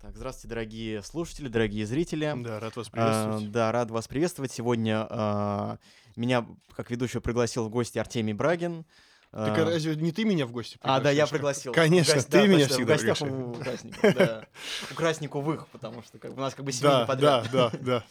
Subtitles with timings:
[0.00, 2.32] Так, здравствуйте, дорогие слушатели, дорогие зрители.
[2.36, 3.50] Да, рад вас А, приветствовать.
[3.52, 4.52] да, рад вас приветствовать.
[4.52, 5.78] Сегодня а,
[6.14, 8.84] меня, как ведущего, пригласил в гости Артемий Брагин.
[9.32, 11.72] Так А, а разве не ты меня в гости А, да, я пригласил.
[11.72, 13.56] Конечно, В гости- ты да, меня точно, всегда В гостях приглашаешь.
[13.58, 14.46] у Красников, да.
[14.90, 17.48] У Красниковых, потому что как у нас как бы семейный Да, подряд.
[17.52, 18.04] да, да, да.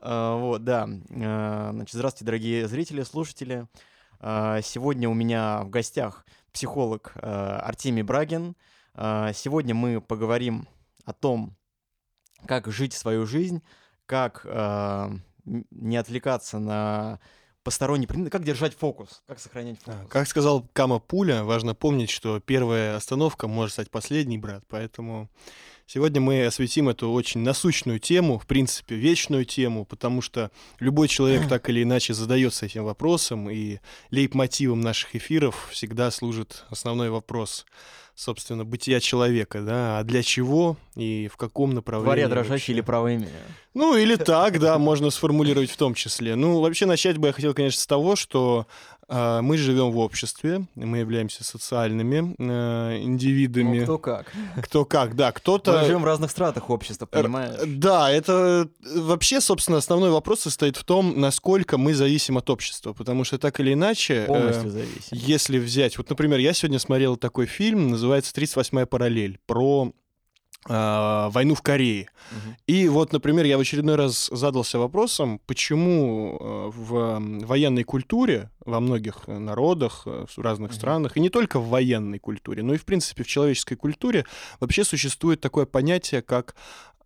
[0.00, 0.86] А, Вот, да.
[1.10, 3.66] А, Значит, здравствуйте, дорогие зрители, слушатели.
[4.20, 8.54] А, Сегодня у меня в гостях психолог а, Артемий Брагин.
[8.94, 10.68] А, Сегодня мы поговорим
[11.08, 11.56] о том,
[12.46, 13.62] как жить свою жизнь,
[14.04, 15.22] как м,
[15.70, 17.18] не отвлекаться на
[17.62, 20.10] посторонние предметы, как держать фокус, как сохранять А, фокус.
[20.10, 24.64] Как сказал Кама Пуля, важно помнить, что первая остановка может стать последней, брат.
[24.68, 25.30] Поэтому
[25.86, 31.46] сегодня мы осветим эту очень насущную тему, в принципе, вечную тему, потому что любой человек
[31.48, 33.78] так или иначе задается этим вопросом, и
[34.10, 37.64] лейб-мотивом наших эфиров всегда служит основной вопрос,
[38.18, 42.04] собственно, бытия человека, да, а для чего и в каком направлении.
[42.04, 43.28] Творя дрожащие или правыми.
[43.74, 46.34] Ну, или так, да, можно сформулировать в том числе.
[46.34, 48.66] Ну, вообще начать бы я хотел, конечно, с того, что
[49.08, 53.78] мы живем в обществе, мы являемся социальными э, индивидами.
[53.78, 54.32] Ну, кто как.
[54.62, 55.84] Кто как, да, Мы кто-то...
[55.84, 57.54] живем в разных стратах общества, понимаешь?
[57.66, 62.92] Да, это э, вообще, собственно, основной вопрос состоит в том, насколько мы зависим от общества,
[62.92, 64.14] потому что так или иначе...
[64.14, 65.08] э, Полностью зависим.
[65.10, 70.07] если взять, вот, например, я сегодня смотрел такой фильм, называется «38-я параллель», про а,
[70.66, 72.08] войну в Корее.
[72.30, 72.56] Мгм.
[72.66, 78.80] И вот, например, я в очередной раз задался вопросом, почему э, в военной культуре во
[78.80, 80.76] многих народах, э, в разных Мгм.
[80.78, 84.26] странах, и не только в военной культуре, но и, в принципе, в человеческой культуре
[84.60, 86.54] вообще существует такое понятие, как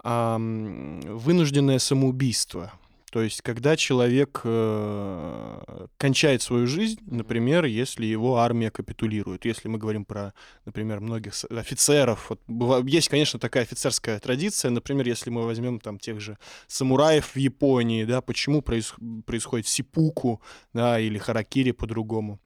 [0.04, 2.72] вынужденное самоубийство.
[3.12, 9.44] То есть, когда человек э, кончает свою жизнь, например, если его армия капитулирует.
[9.44, 10.32] Если мы говорим про,
[10.64, 12.30] например, многих офицеров.
[12.46, 14.70] Вот есть, конечно, такая офицерская традиция.
[14.70, 16.38] Например, если мы возьмем там тех же
[16.68, 18.94] самураев в Японии, да, почему проис-
[19.26, 20.40] происходит сипуку,
[20.72, 22.40] да, или харакири по-другому.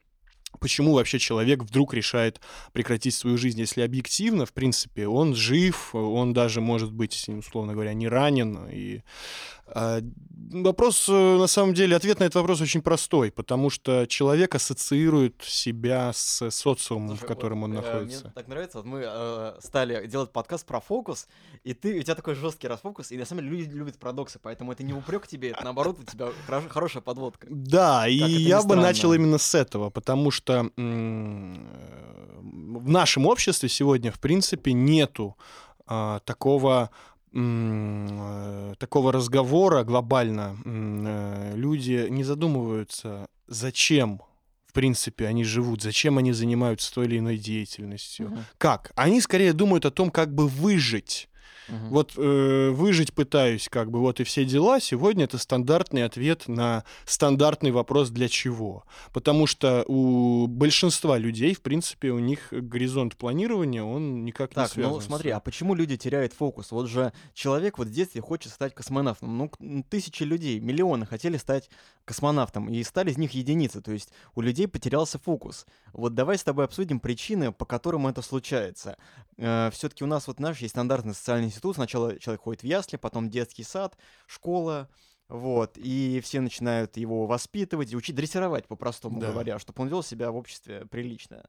[0.59, 2.41] Почему вообще человек вдруг решает
[2.73, 7.93] прекратить свою жизнь, если объективно, в принципе, он жив, он даже, может быть, условно говоря,
[7.95, 8.69] не ранен.
[8.71, 9.03] И
[9.75, 15.43] вопрос, э, на самом деле, ответ на этот вопрос очень простой, потому что человек ассоциирует
[15.43, 18.25] себя с социумом, Слушай, в котором вот, он э, находится.
[18.25, 21.29] Мне так нравится, вот мы э, стали делать подкаст про фокус,
[21.65, 24.73] и ты, у тебя такой жесткий расфокус, и на самом деле люди любят парадоксы, поэтому
[24.73, 27.47] это не упрек тебе, это наоборот у тебя хорош- хорошая подводка.
[27.51, 31.55] Да, и это ни я бы начал именно с этого, потому что э,
[32.41, 35.37] в нашем обществе сегодня, в принципе, нету
[35.87, 37.16] а, такого э,
[38.79, 40.57] такого разговора глобально.
[40.65, 44.21] Э, Люди не задумываются, зачем
[44.67, 48.29] в принципе они живут, зачем они занимаются той или иной деятельностью.
[48.31, 48.93] Мгм, Как?
[48.95, 51.29] Они скорее думают о том, как бы выжить.
[51.69, 51.89] Мгм.
[51.91, 54.81] Вот э, выжить пытаюсь, как бы, вот и все дела.
[54.81, 58.85] Сегодня это стандартный ответ на стандартный вопрос «для чего?».
[59.13, 64.71] Потому что у большинства людей, в принципе, у них горизонт планирования, он никак не Так,
[64.71, 64.93] связан.
[64.93, 66.71] ну с- смотри, а почему люди теряют фокус?
[66.73, 69.37] Вот же человек вот в детстве хочет стать космонавтом.
[69.39, 71.71] Ну, м, тысячи людей, миллионы хотели стать
[72.05, 73.81] космонавтом, и стали из них единицы.
[73.81, 75.67] То есть у людей потерялся фокус.
[75.93, 78.97] Вот давай с тобой обсудим причины, по которым это случается.
[79.37, 81.77] Все-таки у нас вот наш есть стандартный социальный институт.
[81.77, 83.97] Сначала человек ходит в ясли, потом детский сад,
[84.27, 84.89] школа.
[85.29, 89.33] Вот, и все начинают его воспитывать и учить дрессировать, по-простому Да.
[89.33, 91.45] говоря, чтобы он вел себя в обществе прилично.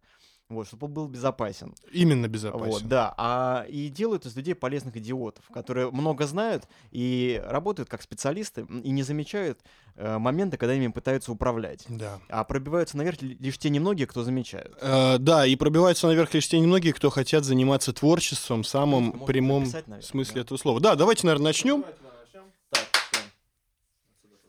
[0.50, 1.76] Вот, чтобы он был безопасен.
[1.92, 2.72] Именно безопасен.
[2.72, 3.14] Вот, да.
[3.18, 8.92] А и делают из людей полезных идиотов, которые много знают и работают как специалисты и
[8.92, 9.60] не замечают
[9.96, 11.84] э, моменты, когда ими пытаются управлять.
[11.90, 12.22] Да.
[12.30, 14.78] А пробиваются наверх ли- лишь те немногие, кто замечают.
[14.80, 19.26] Э, да, и пробиваются наверх лишь те немногие, кто хотят заниматься творчеством в самом Можно
[19.26, 20.42] прямом наверное, смысле да.
[20.42, 20.80] этого слова.
[20.80, 21.84] Да, давайте, наверное, начнем.
[21.84, 21.98] Так,
[22.30, 22.40] всё.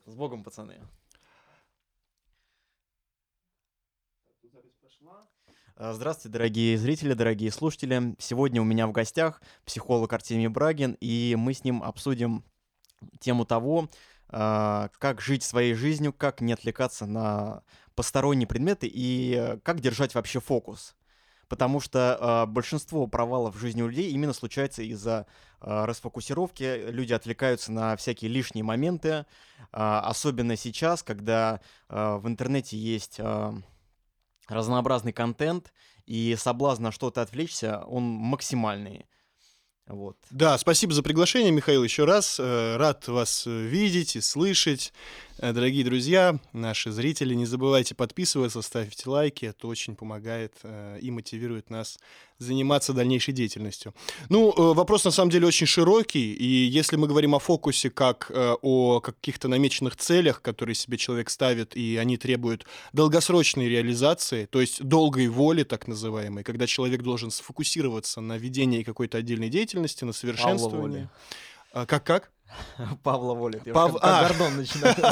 [0.07, 0.77] С Богом, пацаны.
[5.81, 8.17] Здравствуйте, дорогие зрители, дорогие слушатели.
[8.19, 12.45] Сегодня у меня в гостях психолог Артемий Брагин, и мы с ним обсудим
[13.21, 13.89] тему того,
[14.29, 17.63] а, как жить своей жизнью, как не отвлекаться на
[17.95, 20.97] посторонние предметы и э, как держать вообще фокус.
[21.47, 25.27] Потому что а, большинство провалов в жизни у людей именно случается из-за
[25.61, 26.91] а, расфокусировки.
[26.91, 29.27] Люди отвлекаются на всякие лишние моменты,
[29.71, 33.55] а, особенно сейчас, когда а, в интернете есть а,
[34.49, 35.73] разнообразный контент,
[36.07, 39.07] и соблазн на что-то отвлечься, он максимальный.
[39.87, 40.17] Вот.
[40.31, 42.39] Да, спасибо за приглашение, Михаил, еще раз.
[42.39, 44.93] Э, Рад вас э, видеть и слышать.
[45.41, 49.47] Э, дорогие друзья, наши зрители, не забывайте подписываться, ставьте лайки.
[49.47, 51.99] Это очень помогает э, и мотивирует нас
[52.39, 53.95] заниматься дальнейшей деятельностью.
[54.29, 58.31] Ну, э, вопрос на самом деле очень широкий, и если мы говорим о фокусе как
[58.63, 64.83] о каких-то намеченных целях, которые себе человек ставит, и они требуют долгосрочной реализации, то есть
[64.83, 71.09] долгой воли, так называемой, когда человек должен сфокусироваться на ведении какой-то отдельной деятельности, на совершенствовании.
[71.73, 72.31] Как-как?
[73.03, 73.67] Павла Волит.
[73.67, 73.97] Я Пав...
[74.01, 74.29] а.
[74.29, 74.95] Гордон начинаю.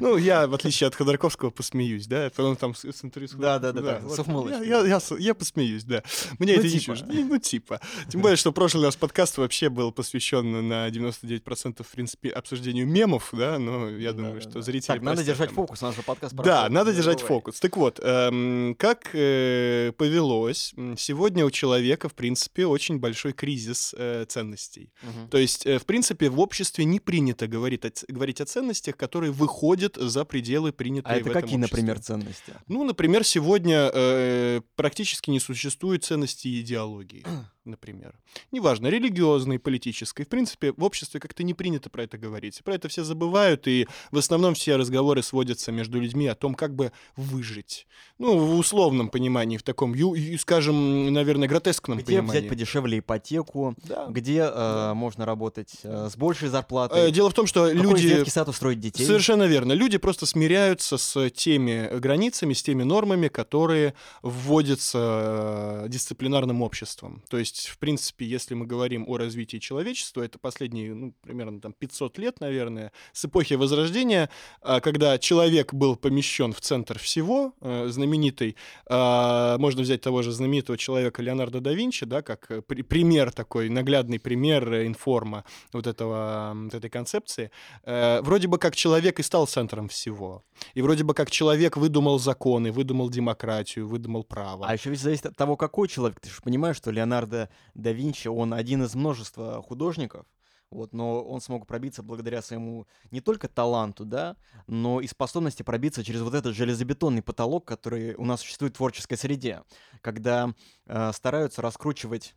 [0.00, 2.26] Ну, я, в отличие от Ходорковского, посмеюсь, да?
[2.26, 3.28] Это он там с, интервью...
[3.34, 5.16] Да, да, да, с.
[5.18, 6.02] Я, посмеюсь, да.
[6.38, 6.84] Мне Ну, это не типа.
[6.84, 7.12] чуждо.
[7.12, 7.80] Ну, типа.
[8.08, 13.30] Тем более, что прошлый наш подкаст вообще был посвящен на 99%, в принципе, обсуждению мемов,
[13.32, 13.58] да?
[13.58, 14.94] Но я думаю, что зрители...
[14.94, 17.60] Так, надо держать фокус, наш подкаст да, надо держать фокус.
[17.60, 24.24] Так вот, эм, как э, повелось, сегодня у человека, в принципе, очень большой кризис э,
[24.28, 24.92] ценностей.
[25.30, 29.30] То есть, э, в принципе, в обществе не принято говорить о, говорить о ценностях, которые
[29.30, 31.76] выходят за пределы принятые А в это этом какие, обществе.
[31.76, 32.54] например, ценности?
[32.66, 37.26] Ну, например, сегодня э, практически не существует ценности идеологии,
[37.64, 38.14] например.
[38.50, 40.24] Неважно, религиозной, политической.
[40.24, 42.62] В принципе, в обществе как-то не принято про это говорить.
[42.64, 46.74] Про это все забывают, и в основном все разговоры сводятся между людьми о том, как
[46.74, 47.86] бы выжить.
[48.18, 49.94] Ну, в условном понимании, в таком,
[50.38, 52.30] скажем, наверное, гротескном Где понимании.
[52.40, 53.74] взять подешевле ипотеку?
[53.88, 54.06] Да.
[54.08, 54.94] Где э, Да.
[54.94, 57.08] можно работать э, с большей зарплатой?
[57.08, 58.28] Э, Дело в том, что какой люди...
[58.28, 59.04] сад устроить детей?
[59.04, 59.72] Совершенно верно.
[59.72, 67.22] Люди просто смиряются с теми границами, с теми нормами, которые вводятся э, дисциплинарным обществом.
[67.28, 71.72] То есть, в принципе, если мы говорим о развитии человечества, это последние, ну, примерно там
[71.72, 77.88] 500 лет, наверное, с эпохи Возрождения, а, когда человек был помещен в центр всего, э,
[77.88, 78.56] знаменитый,
[78.86, 83.32] а, можно взять того же знаменитого человека Леонардо да Винчи, да, как э, при- пример
[83.32, 87.50] такой, наглядный пример э, информа вот этого, вот этой концепции.
[87.84, 90.44] Вроде бы как человек и стал центром всего.
[90.74, 94.66] И вроде бы как человек выдумал законы, выдумал демократию, выдумал право.
[94.66, 96.20] А еще ведь зависит от того, какой человек.
[96.20, 97.41] Ты же понимаешь, что Леонардо
[97.74, 100.26] да Винчи, он один из множества художников,
[100.70, 104.36] вот, но он смог пробиться благодаря своему не только таланту, да,
[104.66, 109.16] но и способности пробиться через вот этот железобетонный потолок, который у нас существует в творческой
[109.16, 109.62] среде,
[110.00, 110.54] когда
[110.86, 112.34] э, стараются раскручивать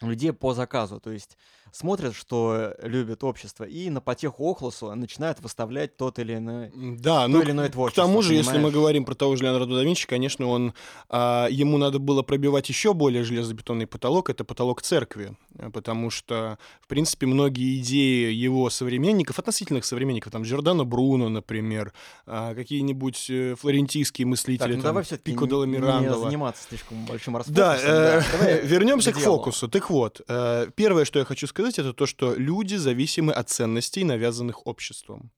[0.00, 1.36] людей по заказу, то есть
[1.72, 7.28] смотрят, что любит общество, и на потеху Охлосу начинают выставлять тот или иной Да, то
[7.28, 8.74] ну, или иное к творчество, тому же, если мы понимаешь?
[8.74, 10.74] говорим про того же Леонардо да Винчи, конечно, он,
[11.08, 16.58] а, ему надо было пробивать еще более железобетонный потолок, это потолок церкви, э, потому что,
[16.80, 21.92] в принципе, многие идеи его современников, относительных современников, там, Джордано Бруно, например,
[22.26, 26.26] а, какие-нибудь э, флорентийские Так, мыслители, ну там, давай все-таки Пико не Мирандола.
[26.26, 27.64] заниматься слишком большим расфокусом.
[27.64, 29.36] Да, э, давай вернемся к делу.
[29.36, 29.68] фокусу.
[29.68, 34.04] Так вот, э, первое, что я хочу сказать, это то, что люди зависимы от ценностей,
[34.04, 35.30] навязанных обществом.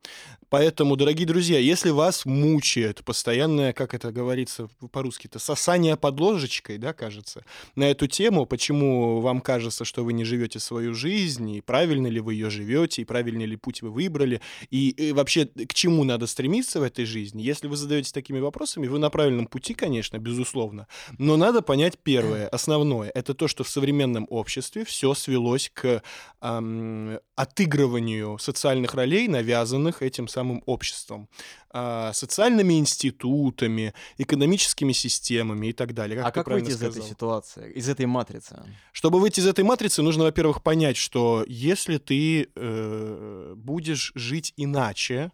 [0.49, 6.93] Поэтому, дорогие друзья, если вас мучает постоянное, как это говорится по-русски-то, сосание под ложечкой, да,
[6.93, 7.45] кажется,
[7.77, 12.21] на эту тему, почему вам кажется, что вы не живете свою жизнь, и правильно ли
[12.21, 14.41] вы ее живете, и правильный ли путь вы выбрали,
[14.71, 18.89] и, и вообще к чему надо стремиться в этой жизни, если вы задаетесь такими вопросами,
[18.89, 20.89] вы на правильном пути, конечно, безусловно,
[21.19, 26.03] но надо понять первое, основное, это то, что в современном обществе все свелось к
[26.41, 31.29] ам, отыгрыванию социальных ролей, навязанных этим самым обществом,
[31.71, 36.17] а, социальными институтами, экономическими системами и так далее.
[36.19, 37.09] Как А как выйти из этой сказал.
[37.09, 38.63] ситуации, из этой матрицы?
[38.93, 45.31] Чтобы выйти из этой матрицы, нужно, во-первых, понять, что если ты э, будешь жить иначе,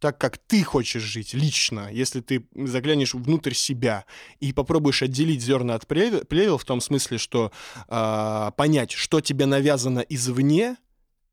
[0.00, 4.04] так как ты хочешь жить лично, если ты заглянешь внутрь себя
[4.40, 7.52] и попробуешь отделить зерна от плевел, в том смысле, что
[7.88, 10.76] а, понять, что тебе навязано извне,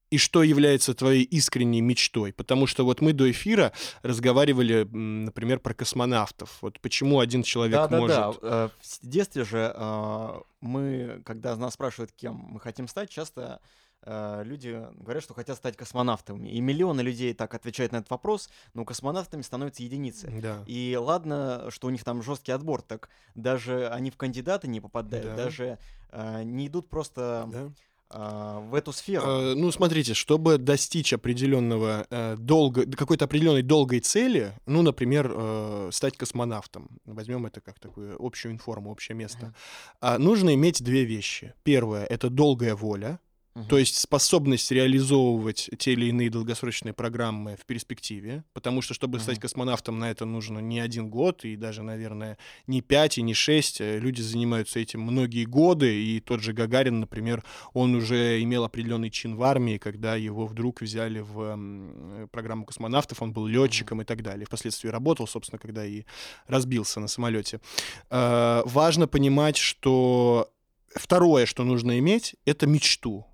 [0.09, 2.31] и что является твоей искренней мечтой.
[2.31, 6.57] Потому что вот мы до эфира разговаривали, например, про космонавтов.
[6.61, 8.15] Вот почему один человек Да, да, может...
[8.15, 8.33] да.
[8.41, 13.67] Э, В детстве же э, мы, когда нас спрашивают, кем мы хотим стать, часто э,
[14.45, 16.47] люди говорят, что хотят стать космонавтами.
[16.49, 20.31] И миллионы людей так отвечают на этот вопрос, но космонавтами становятся единицы.
[20.41, 20.63] Да.
[20.65, 25.27] И ладно, что у них там жесткий отбор, так даже они в кандидаты не попадают,
[25.27, 25.35] Да.
[25.35, 25.77] даже
[26.11, 27.71] э, не идут просто Да.
[28.11, 29.25] э, в эту сферу.
[29.27, 35.89] Э, Ну, смотрите, чтобы достичь определенного э, долго, какой-то определенной долгой цели, ну, например, э,
[35.91, 39.53] стать космонавтом, возьмем это как такую общую информу, общее место,
[39.99, 41.53] а, нужно иметь две вещи.
[41.63, 43.19] Первое— это долгая воля,
[43.69, 49.39] то есть способность реализовывать те или иные долгосрочные программы в перспективе, потому что, чтобы стать
[49.39, 52.37] космонавтом, на это нужно не один год, и даже, наверное,
[52.67, 53.81] не пять и не шесть.
[53.81, 59.09] Э, люди занимаются этим многие годы, и тот же Гагарин, например, он уже имел определенный
[59.09, 64.21] чин в армии, когда его вдруг взяли в программу космонавтов, он был летчиком и так
[64.21, 64.45] далее.
[64.45, 66.03] Впоследствии работал, собственно, когда и
[66.47, 67.59] разбился на самолете.
[68.09, 70.49] Э, важно понимать, что
[70.95, 73.25] второе, что нужно иметь, это мечту.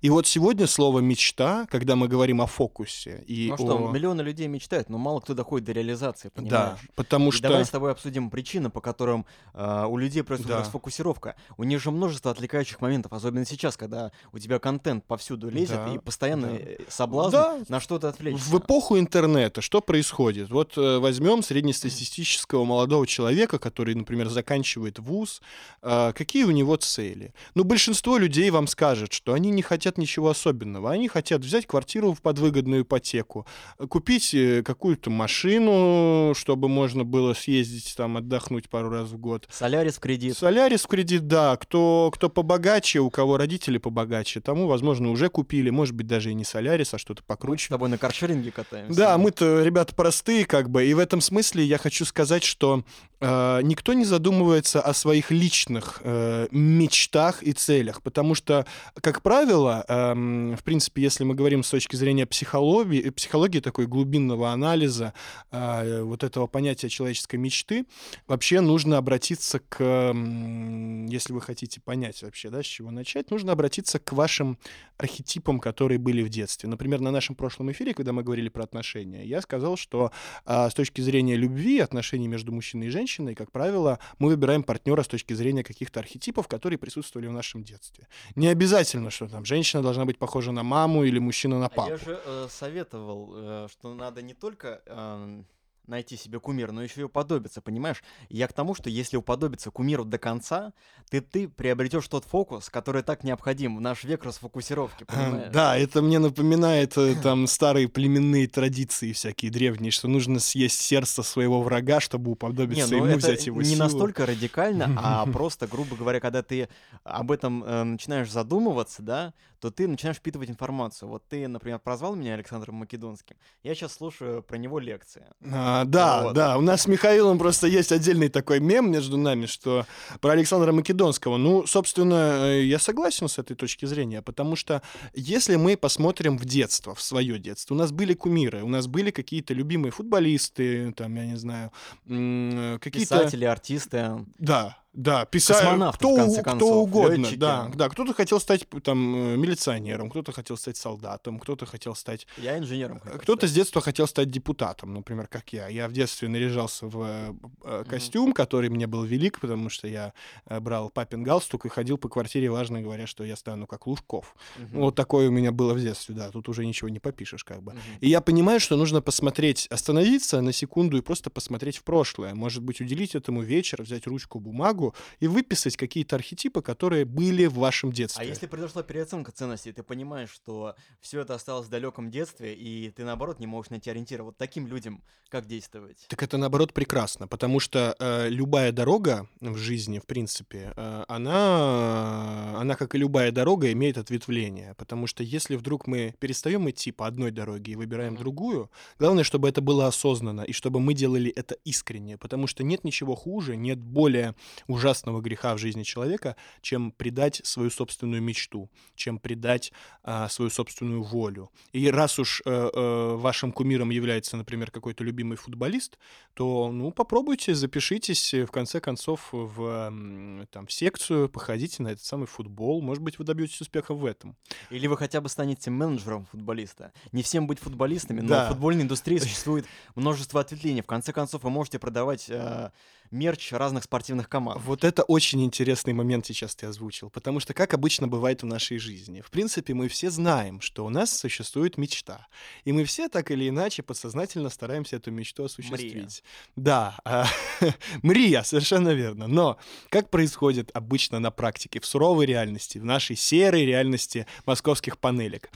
[0.00, 3.58] И вот сегодня слово «мечта», когда мы говорим о фокусе и ну, о...
[3.58, 6.52] что, миллионы людей мечтают, но мало кто доходит до реализации, понимаешь?
[6.52, 7.42] Да, потому и что...
[7.48, 10.60] давай с тобой обсудим причины, по которым э, у людей происходит Да.
[10.60, 11.36] расфокусировка.
[11.56, 15.94] У них же множество отвлекающих моментов, особенно сейчас, когда у тебя контент повсюду лезет, Да,
[15.94, 16.56] и постоянно да.
[16.56, 17.58] э, соблазн Да.
[17.68, 18.50] на что-то отвлечься.
[18.50, 20.50] В эпоху интернета что происходит?
[20.50, 25.42] Вот э, возьмем среднестатистического молодого человека, который, например, заканчивает вуз.
[25.82, 27.34] Э, какие у него цели?
[27.54, 30.90] Ну, большинство людей вам скажет, что они не хотят ничего особенного.
[30.90, 33.46] Они хотят взять квартиру в подвыгодную ипотеку,
[33.78, 39.46] э, купить э, какую-то машину, чтобы можно было съездить там отдохнуть пару раз в год.
[39.50, 40.36] Солярис в кредит.
[40.36, 41.56] Солярис в кредит, да.
[41.56, 45.70] Кто, кто побогаче, у кого родители побогаче, тому, возможно, уже купили.
[45.70, 47.68] Может быть, даже и не Солярис, а что-то Мы с покруче.
[47.68, 48.96] тобой на каршеринге катаемся.
[48.96, 52.84] Да, мы-то ребята простые, как бы, и в этом смысле я хочу сказать, что
[53.20, 58.66] э, никто не задумывается о своих личных э, мечтах и целях, потому что,
[59.00, 64.50] как правило, эм, в принципе, если мы говорим с точки зрения психологии, психологии такой глубинного
[64.50, 65.12] анализа
[65.50, 67.86] э, вот этого понятия человеческой мечты,
[68.26, 73.52] вообще нужно обратиться к, м, если вы хотите понять вообще, да, с чего начать, нужно
[73.52, 74.58] обратиться к вашим
[74.96, 76.68] архетипам, которые были в детстве.
[76.68, 80.12] Например, на нашем прошлом эфире, когда мы говорили про отношения, я сказал, что
[80.44, 85.02] а, с точки зрения любви, отношений между мужчиной и женщиной, как правило, мы выбираем партнера
[85.02, 88.06] с точки зрения каких-то архетипов, которые присутствовали в нашем детстве.
[88.36, 91.90] Не обязательно, что там женщина должна быть похожа на маму или мужчина на А папу.
[91.90, 95.42] я же э, советовал, э, что надо не только э,
[95.86, 98.02] найти себе кумира, но еще и уподобиться, понимаешь?
[98.28, 100.72] Я к тому, что если уподобиться кумиру до конца,
[101.10, 105.52] ты, ты приобретешь тот фокус, который так необходим в наш век расфокусировки, понимаешь?
[105.52, 111.22] Да, это мне напоминает э, там старые племенные традиции всякие древние, что нужно съесть сердце
[111.22, 113.84] своего врага, чтобы Не, уподобиться ну ему, это взять его не силу.
[113.84, 116.68] настолько радикально, а просто, грубо говоря, когда ты
[117.04, 121.08] об этом э, начинаешь задумываться, да, то ты начинаешь впитывать информацию.
[121.08, 123.36] Вот ты, например, прозвал меня Александром Македонским.
[123.62, 125.24] Я сейчас слушаю про него лекции.
[125.50, 126.34] А, да, Вот.
[126.34, 129.86] да, у нас с Михаилом просто есть отдельный такой мем между нами, что
[130.20, 131.36] про Александра Македонского.
[131.38, 134.80] Ну, собственно, э, я согласен с этой точки зрения, потому что
[135.14, 139.10] если мы посмотрим в детство, в свое детство, у нас были кумиры, у нас были
[139.10, 141.72] какие-то любимые футболисты, там, я не знаю,
[142.08, 143.16] м, какие-то...
[143.18, 144.26] Писатели, артисты.
[144.38, 150.08] Да, да, Космонавты, кто, в кто угодно, да, да, кто-то хотел стать там э, милиционером,
[150.08, 153.00] кто-то хотел стать солдатом, кто-то хотел стать Я инженером.
[153.00, 155.66] хотел кто-то с детства хотел стать депутатом, например, как я.
[155.66, 157.34] Я в детстве наряжался в э,
[157.64, 160.12] э, костюм, который мне был велик, потому что я
[160.46, 164.36] э, брал папин галстук и ходил по квартире, важно говоря, что я стану как Лужков.
[164.58, 164.80] Мгм.
[164.80, 167.72] Вот такое у меня было в детстве, да, тут уже ничего не попишешь как бы.
[167.72, 167.80] Мгм.
[168.00, 172.34] И я понимаю, что нужно посмотреть, остановиться на секунду и просто посмотреть в прошлое.
[172.34, 174.83] Может быть, уделить этому вечер, взять ручку, бумагу
[175.20, 178.22] и выписать какие-то архетипы, которые были в вашем детстве.
[178.22, 182.90] А если произошла переоценка ценностей, ты понимаешь, что все это осталось в далеком детстве, и
[182.90, 184.22] ты наоборот не можешь найти ориентира.
[184.22, 186.04] Вот таким людям как действовать?
[186.08, 192.60] Так это наоборот прекрасно, потому что э, любая дорога в жизни, в принципе, э, она,
[192.60, 194.74] она, как и любая дорога, имеет ответвление.
[194.74, 198.20] Потому что если вдруг мы перестаем идти по одной дороге и выбираем Мгм.
[198.22, 202.16] другую, главное, чтобы это было осознанно и чтобы мы делали это искренне.
[202.16, 204.34] Потому что нет ничего хуже, нет более
[204.74, 211.02] ужасного греха в жизни человека, чем предать свою собственную мечту, чем предать а, свою собственную
[211.02, 211.50] волю.
[211.72, 215.98] И раз уж э, э, вашим кумиром является, например, какой-то любимый футболист,
[216.34, 222.04] то, ну, попробуйте, запишитесь, э, в конце концов, в, там, в секцию, походите на этот
[222.04, 222.82] самый футбол.
[222.82, 224.36] Может быть, вы добьетесь успеха в этом.
[224.70, 226.92] Или вы хотя бы станете менеджером футболиста.
[227.12, 228.46] Не всем быть футболистами, но Да.
[228.46, 230.82] в футбольной индустрии существует множество ответвлений.
[230.82, 232.70] В конце концов, вы можете продавать э,
[233.14, 234.60] мерч разных спортивных команд.
[234.64, 238.78] Вот это очень интересный момент сейчас ты озвучил, потому что, как обычно бывает в нашей
[238.78, 242.26] жизни, в принципе, мы все знаем, что у нас существует мечта,
[242.64, 246.22] и мы все так или иначе подсознательно стараемся эту мечту осуществить.
[246.56, 247.26] Да, а,
[248.02, 249.26] мрия, совершенно верно.
[249.28, 255.50] Но как происходит обычно на практике, в суровой реальности, в нашей серой реальности московских панелек?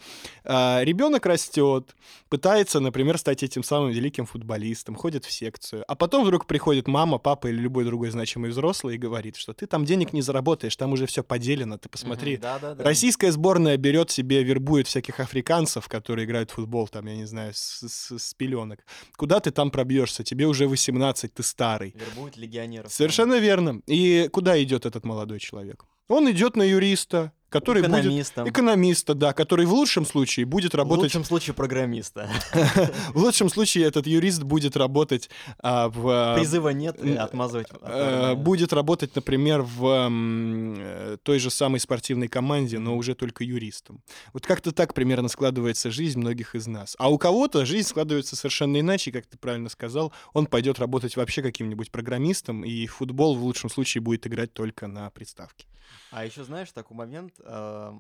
[0.45, 1.95] А, Ребенок растет,
[2.29, 7.19] пытается, например, стать этим самым великим футболистом, ходит в секцию, а потом вдруг приходит мама,
[7.19, 10.77] папа папа или любой другой значимый взрослый и говорит, что ты там денег не заработаешь,
[10.77, 12.33] там уже все поделено, ты посмотри.
[12.35, 12.85] Мгм, Да-да-да.
[12.85, 17.53] Российская сборная берет себе, вербует всяких африканцев, которые играют в футбол, там, я не знаю,
[17.55, 18.81] с, с- с пеленок.
[19.17, 20.23] Куда ты там пробьешься?
[20.25, 21.95] Тебе уже 18, ты старый.
[21.97, 22.93] Вербуют легионеров.
[22.93, 23.81] Совершенно верно.
[23.87, 25.85] И куда идет этот молодой человек?
[26.09, 28.01] Он идет на юриста, который будет...
[28.01, 28.49] Экономистом.
[28.49, 31.05] Экономиста, да, который в лучшем случае будет В работать...
[31.05, 32.29] лучшем случае программиста.
[33.15, 36.09] В лучшем случае этот юрист будет работать а, в...
[36.09, 37.69] а, Призыва нет, отмазывать.
[37.83, 44.03] э, будет работать, например, в э, той же самой спортивной команде, но уже только юристом.
[44.33, 46.97] Вот как-то так примерно складывается жизнь многих из нас.
[46.99, 50.13] А у кого-то жизнь складывается совершенно иначе, как ты правильно сказал.
[50.33, 55.11] Он пойдет работать вообще каким-нибудь программистом, и футбол в лучшем случае будет играть только на
[55.11, 55.67] приставке.
[56.11, 57.93] А еще знаешь такой момент, э,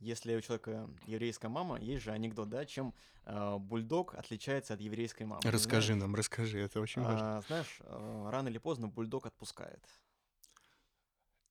[0.00, 2.94] если у человека еврейская мама, есть же анекдот, да, чем
[3.26, 5.42] э, бульдог отличается от еврейской мамы.
[5.44, 6.00] Расскажи знаешь?
[6.02, 7.38] нам, расскажи, это очень важно.
[7.38, 9.82] А, знаешь, э, рано или поздно бульдог отпускает.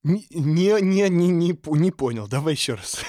[0.03, 3.03] Не, не, не, не, не понял, давай еще раз.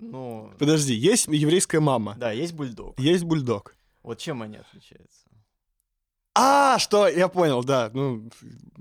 [0.00, 2.98] Ну, Подожди, есть еврейская мама, да, есть бульдог.
[2.98, 3.76] есть бульдог.
[4.02, 5.23] Вот чем они отличаются?
[6.36, 8.28] А, что, я понял, да, ну,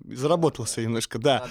[0.05, 1.47] заработался немножко, да.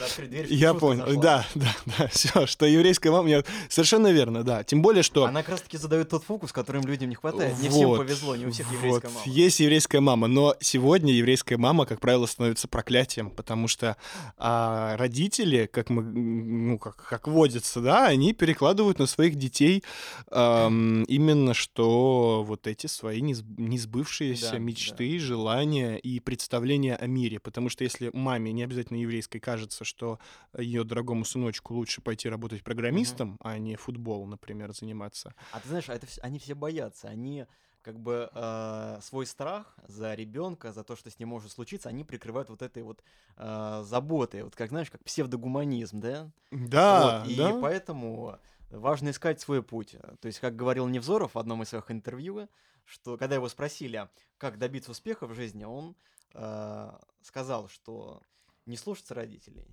[0.48, 4.64] Я понял, да, да, да, все, что еврейская мама, я- совершенно верно, да.
[4.64, 5.24] Тем более, что...
[5.24, 7.56] Она как раз таки задает тот фокус, которым людям не хватает.
[7.60, 9.20] Не всем повезло, не у всех еврейская мама.
[9.26, 13.96] Есть еврейская мама, но сегодня еврейская мама, как правило, становится проклятием, потому что
[14.36, 19.84] а, родители, как мы, ну, как, как водится, да, они перекладывают на своих детей
[20.30, 27.40] ам, именно что вот эти свои несб- несбывшиеся Да, мечты, желания и представления о мире.
[27.40, 30.18] Потому что если маме, не обязательно еврейской, кажется, что
[30.56, 35.88] ее дорогому сыночку лучше пойти работать программистом, а не футбол, например, заниматься, А ты знаешь,
[35.88, 37.08] а это они все боятся.
[37.08, 37.46] Они
[37.82, 42.04] как бы э, свой страх за ребенка, за то, что с ним может случиться, они
[42.04, 43.02] прикрывают вот этой вот
[43.36, 44.44] э, заботой.
[44.44, 46.30] Вот как знаешь, как псевдогуманизм, да?
[46.50, 47.58] да, Вот, и да.
[47.60, 48.38] поэтому
[48.72, 49.96] важно искать свой путь.
[50.20, 52.48] То есть, как говорил Невзоров в одном из своих интервью,
[52.84, 55.94] что когда его спросили, а как добиться успеха в жизни, он
[56.34, 58.20] э, сказал, что
[58.66, 59.66] не слушаться родителей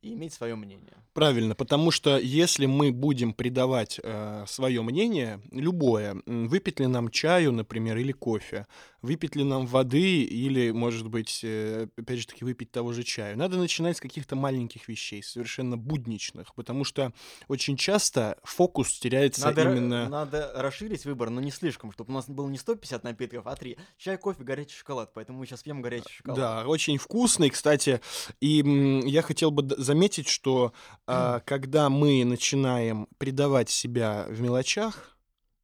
[0.00, 0.96] и иметь свое мнение.
[1.12, 4.00] Правильно, потому что если мы будем придавать
[4.46, 8.66] свое мнение, любое, выпить ли нам чаю, например, или кофе,
[9.02, 13.36] выпить ли нам воды, или, может быть, э, опять же таки, выпить того же чаю,
[13.38, 17.12] надо начинать с каких-то маленьких вещей, совершенно будничных, потому что
[17.46, 20.08] очень часто фокус теряется Надо, именно...
[20.08, 23.76] надо расширить выбор, но не слишком, чтобы у нас было не 150 напитков, а 3.
[23.98, 26.38] Чай, кофе, горячий шоколад, поэтому мы сейчас пьем горячий шоколад.
[26.38, 28.00] Да, очень вкусный, кстати.
[28.40, 30.72] И я хотел бы заметить, что
[31.06, 35.16] а, когда мы начинаем предавать себя в мелочах,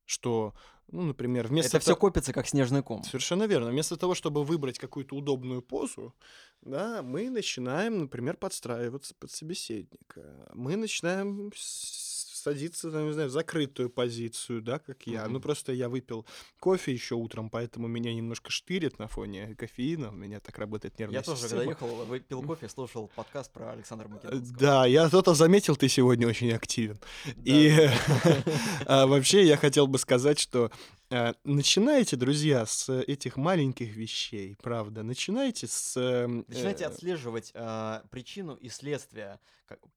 [0.04, 0.54] что,
[0.90, 3.02] ну, например, вместо Это все копится, как снежный ком.
[3.04, 3.70] Совершенно верно.
[3.70, 6.14] Вместо того, чтобы выбрать какую-то удобную позу,
[6.62, 10.50] да, мы начинаем, например, подстраиваться под собеседника.
[10.54, 12.13] Мы начинаем с-
[12.44, 15.24] садиться, там, не знаю, в закрытую позицию, да, как я.
[15.24, 15.32] Мгм.
[15.34, 16.26] Ну, просто я выпил
[16.60, 20.10] кофе еще утром, поэтому меня немножко штырит на фоне кофеина.
[20.10, 21.62] У меня так работает нервная Я тоже, система.
[21.62, 24.58] когда ехал, выпил кофе, слушал подкаст про Александра Македонского.
[24.58, 26.98] Да, я кто-то заметил, ты сегодня очень активен.
[27.44, 27.88] И
[28.86, 30.70] а, вообще я хотел бы сказать, что
[31.10, 35.02] а, начинайте, друзья, с этих маленьких вещей, правда.
[35.02, 35.96] Начинайте с...
[35.96, 39.38] эм, Начинайте э, отслеживать а, причину и следствие.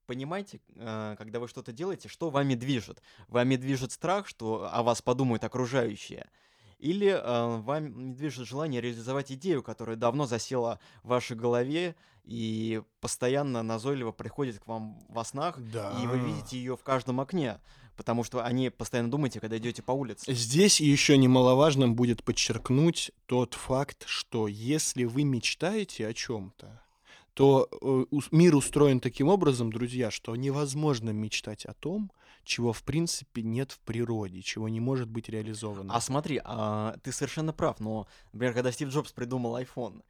[0.06, 3.02] Понимаете, а, когда вы что-то делаете, что вами движет?
[3.28, 6.30] Вами движет страх, что о вас подумают окружающие?
[6.80, 13.64] Или а, вами движет желание реализовать идею, которая давно засела в вашей голове и постоянно
[13.64, 15.98] назойливо приходит к вам во снах, Да.
[16.02, 17.60] и вы видите ее в каждом окне,
[17.96, 20.34] потому что о ней постоянно думаете, когда идете по улице.
[20.34, 26.82] Здесь еще немаловажным будет подчеркнуть тот факт, что если вы мечтаете о чем-то,
[27.38, 32.12] то э, мир устроен таким образом, друзья, что невозможно мечтать о том,
[32.44, 35.94] чего в принципе нет в природе, чего не может быть реализовано.
[35.94, 40.02] А смотри, а, ты совершенно прав, но, например, когда Стив Джобс придумал iPhone,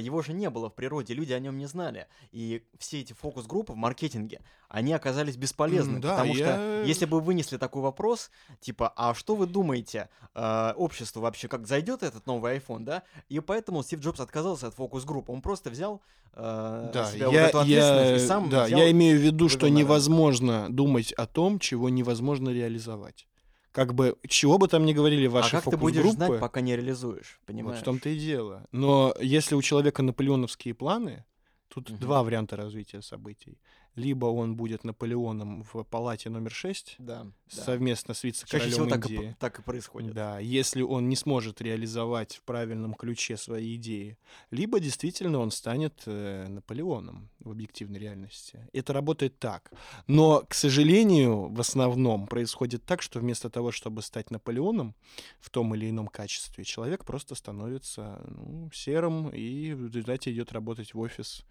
[0.00, 2.06] его же не было в природе, люди о нем не знали.
[2.32, 5.96] И все эти фокус-группы в маркетинге, они оказались бесполезны.
[5.96, 9.46] М, да, потому я- что если бы вы вынесли такой вопрос, типа, а что вы
[9.46, 13.02] думаете, э, обществу вообще, как зайдет этот новый iPhone, да?
[13.28, 15.32] И поэтому Стив Джобс отказался от фокус-группы.
[15.32, 16.00] Он просто взял
[16.34, 19.22] э, Да, себя вот я, эту я- ответственность и сам да, взял я имею в
[19.22, 23.26] виду, что невозможно думать о том, чего невозможно реализовать.
[23.72, 26.74] Как бы, чего бы там ни говорили А ваши как ты будешь знать, пока не
[26.76, 27.80] реализуешь, вот понимаешь?
[27.80, 28.66] в том-то и дело.
[28.72, 31.24] Но если у человека наполеоновские планы,
[31.68, 32.00] тут Мгм.
[32.00, 33.58] два варианта развития событий.
[33.98, 37.24] Либо он будет Наполеоном в палате номер 6 Да.
[37.24, 37.62] да.
[37.62, 39.36] совместно с Чаще вице-королем всего так и, Индии.
[39.38, 40.14] так и происходит.
[40.14, 44.16] Да, если он не сможет реализовать в правильном ключе свои идеи,
[44.50, 48.68] либо действительно он станет э, Наполеоном в объективной реальности.
[48.72, 49.70] Это работает так.
[50.06, 54.94] Но, к сожалению, в основном происходит так, что вместо того, чтобы стать Наполеоном
[55.40, 60.94] в том или ином качестве, человек просто становится ну, серым и в результате идет работать
[60.94, 61.44] в офис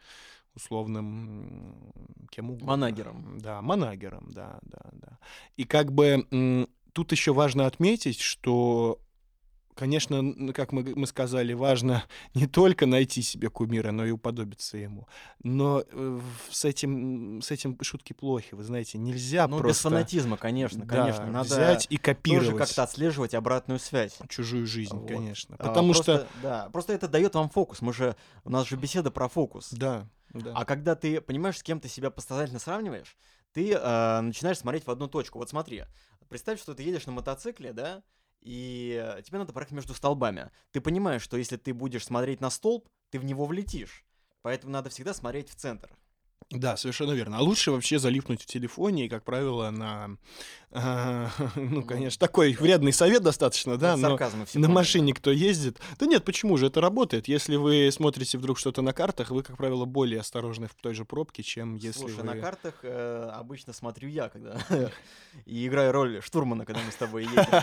[0.57, 1.93] условным
[2.29, 2.67] кем угодно.
[2.67, 3.39] Манагером.
[3.39, 5.17] Да, манагером, да, да, да.
[5.55, 8.99] И как бы тут еще важно отметить, что
[9.77, 15.07] Конечно, как мы, мы сказали, важно не только найти себе кумира, но и уподобиться ему.
[15.43, 20.35] Но э, с этим, с этим шутки плохи, вы знаете, нельзя Ну, без просто фанатизма,
[20.37, 21.27] конечно, да, конечно.
[21.27, 24.17] Надо взять и тоже копировать как-то отслеживать обратную связь.
[24.29, 25.07] чужую жизнь, Вот.
[25.07, 25.55] конечно.
[25.59, 26.03] А, Потому что...
[26.03, 27.81] просто, Да, просто это дает вам фокус.
[27.81, 29.69] Мы же, у нас же беседа про фокус.
[29.71, 30.53] Да, да.
[30.55, 33.15] А когда ты, понимаешь, с кем ты себя постоянно сравниваешь,
[33.53, 35.37] ты э, начинаешь смотреть в одну точку.
[35.37, 35.83] Вот смотри,
[36.29, 38.03] представь, что ты едешь на мотоцикле, да,
[38.41, 40.51] и э, тебе надо проехать между столбами.
[40.71, 44.05] Ты понимаешь, что если ты будешь смотреть на столб, ты в него влетишь.
[44.41, 45.89] Поэтому надо всегда смотреть в центр.
[46.49, 47.39] Да, совершенно верно.
[47.39, 50.11] А лучше вообще залипнуть в телефоне, и, как правило, на...
[50.71, 54.17] а, ну, конечно, такой вредный совет достаточно, да, но
[54.53, 55.77] на машине кто ездит.
[55.99, 57.27] Да нет, почему же это работает?
[57.27, 61.03] Если вы смотрите вдруг что-то на картах, вы, как правило, более осторожны в той же
[61.03, 62.23] пробке, чем если Слушай, вы...
[62.23, 64.57] на картах э, обычно смотрю я, когда
[65.45, 67.43] и играю роль штурмана, когда мы с тобой едем.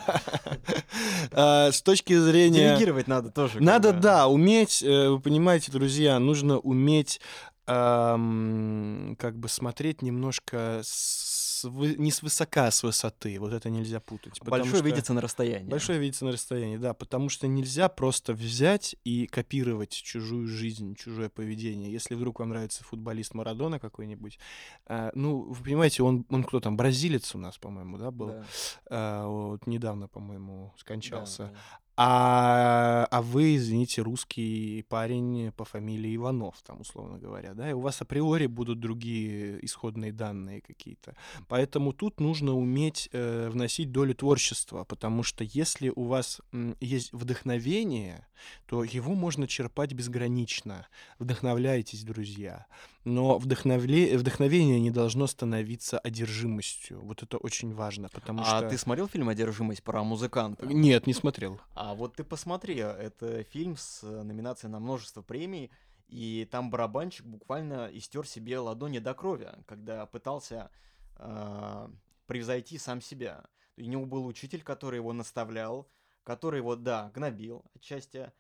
[1.33, 2.71] А, С точки зрения...
[2.71, 3.61] Делегировать надо тоже.
[3.61, 7.21] Надо, да, уметь, э, вы понимаете, друзья, нужно уметь
[7.67, 13.39] ам, как бы смотреть немножко с вы- не с высока, а с высоты.
[13.41, 14.39] Вот это нельзя путать.
[14.43, 15.69] Большое что- видится на расстоянии.
[15.71, 21.31] Большое видится на расстоянии, да, потому что нельзя просто взять и копировать чужую жизнь, чужое
[21.31, 21.91] поведение.
[21.91, 24.39] Если вдруг вам нравится футболист Марадона какой-нибудь,
[24.87, 28.27] а, ну, вы понимаете, он, он кто там, бразилец у нас, по-моему, да, был?
[28.29, 28.45] Да,
[28.91, 31.45] А, вот недавно, по-моему, да, скончался.
[31.45, 31.59] да.
[31.97, 37.81] А, а вы, извините, русский парень по фамилии Иванов, там, условно говоря, да, и у
[37.81, 41.15] вас априори будут другие исходные данные какие-то.
[41.47, 47.13] Поэтому тут нужно уметь э, вносить долю творчества, потому что если у вас м, есть
[47.13, 48.27] вдохновение,
[48.67, 50.87] то его можно черпать безгранично.
[51.21, 52.67] Вдохновляйтесь, друзья.
[53.05, 54.17] Но вдохновле...
[54.17, 57.01] вдохновение не должно становиться одержимостью.
[57.03, 58.69] Вот это очень важно, потому А что...
[58.71, 60.67] ты смотрел фильм «Одержимость» про музыканта?
[60.67, 61.61] Нет, не смотрел.
[61.75, 65.71] А вот ты посмотри, это фильм с э, номинацией на множество премий,
[66.09, 70.71] и там барабанщик буквально истер себе ладони до крови, когда пытался
[71.17, 71.89] э,
[72.27, 73.45] превзойти сам себя.
[73.77, 75.89] У него был учитель, который его наставлял,
[76.23, 78.33] который его, да, гнобил отчасти,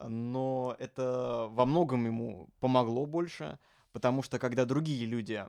[0.00, 3.58] но это во многом ему помогло больше,
[3.94, 5.46] потому что когда другие люди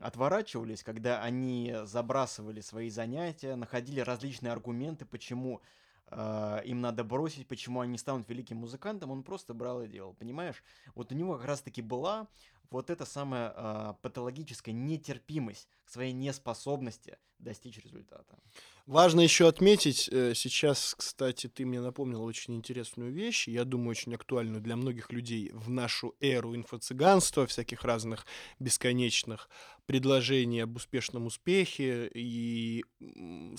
[0.00, 5.60] отворачивались, когда они забрасывали свои занятия, находили различные аргументы, почему
[6.06, 10.62] э, им надо бросить, почему они станут великим музыкантом, он просто брал и делал, понимаешь?
[10.94, 12.28] Вот у него как раз-таки была
[12.70, 18.38] вот эта самая э, патологическая нетерпимость к своей неспособности достичь результата.
[18.86, 24.14] Важно еще отметить, э, сейчас, кстати, ты мне напомнил очень интересную вещь, я думаю, очень
[24.14, 28.26] актуальную для многих людей в нашу эру инфо-цыганства, всяких разных
[28.58, 29.48] бесконечных
[29.86, 32.84] предложений об успешном успехе и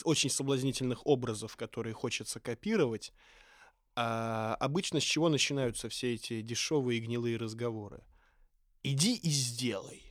[0.04, 3.13] очень соблазнительных образов, которые хочется копировать.
[3.95, 8.04] А обычно с чего начинаются все эти дешевые и гнилые разговоры?
[8.84, 10.10] Иди и сделай.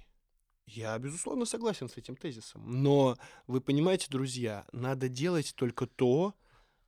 [0.67, 2.83] Я, безусловно, согласен с этим тезисом.
[2.83, 6.35] Но вы понимаете, друзья, надо делать только то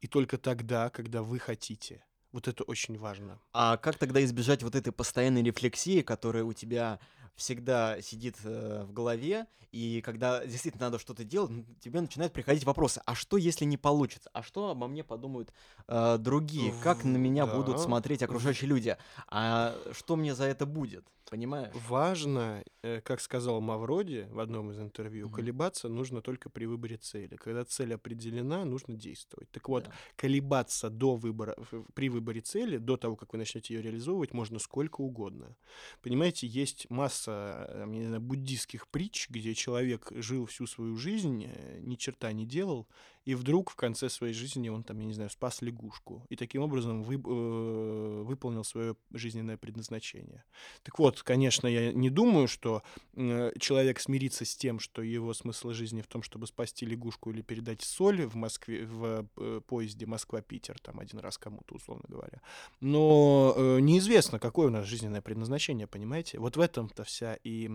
[0.00, 2.04] и только тогда, когда вы хотите.
[2.32, 3.40] Вот это очень важно.
[3.52, 7.00] А как тогда избежать вот этой постоянной рефлексии, которая у тебя
[7.36, 13.00] всегда сидит э, в голове, и когда действительно надо что-то делать, тебе начинают приходить вопросы,
[13.06, 14.28] а что если не получится?
[14.32, 15.52] А что обо мне подумают
[15.86, 16.72] э, другие?
[16.82, 17.54] Как на меня да.
[17.54, 18.96] будут смотреть окружающие люди?
[19.28, 21.04] А что мне за это будет?
[21.30, 21.72] Понимаешь?
[21.88, 25.36] Важно, э, как сказал Мавроди в одном из интервью, Мгм.
[25.36, 27.36] колебаться нужно только при выборе цели.
[27.36, 29.48] Когда цель определена, нужно действовать.
[29.52, 29.92] Так вот, Да.
[30.16, 31.56] колебаться до выбора,
[31.94, 35.56] при выборе цели, до того, как вы начнете ее реализовывать, можно сколько угодно.
[36.02, 41.80] Понимаете, есть масса я не знаю, буддийских притч, где человек жил всю свою жизнь, э,
[41.80, 42.86] ни черта не делал,
[43.24, 46.62] и вдруг в конце своей жизни он там, я не знаю, спас лягушку, и таким
[46.62, 50.44] образом вы, э, выполнил свое жизненное предназначение.
[50.82, 52.82] Так вот, конечно, я не думаю, что
[53.14, 57.42] э, человек смирится с тем, что его смысл жизни в том, чтобы спасти лягушку или
[57.42, 62.40] передать соль в Москве, в э, поезде Москва-Питер, там один раз кому-то, условно говоря.
[62.80, 66.38] Но э, неизвестно, какое у нас жизненное предназначение, понимаете?
[66.38, 67.68] Вот в этом-то вся и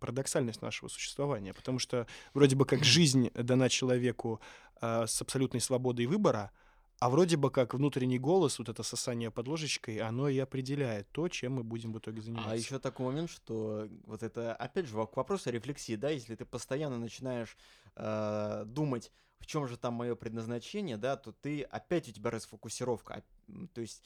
[0.00, 4.40] парадоксальность нашего существования, потому что вроде бы как жизнь дана человеку
[4.82, 6.50] э, с абсолютной свободой выбора,
[6.98, 11.28] а вроде бы как внутренний голос, вот это сосание под ложечкой, оно и определяет то,
[11.28, 12.54] чем мы будем в итоге А заниматься.
[12.56, 16.44] еще такой момент, что вот это, опять же, к вопросу о рефлексии, да, если ты
[16.44, 17.56] постоянно начинаешь
[17.96, 23.24] э, думать, в чем же там мое предназначение, да, то ты опять у тебя расфокусировка.
[23.48, 24.04] М, То есть,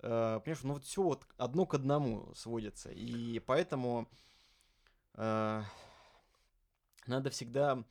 [0.00, 2.90] э, понимаешь, ну вот все вот одно к одному сводится.
[2.90, 4.08] И поэтому
[5.14, 5.62] э,
[7.06, 7.82] надо всегда э,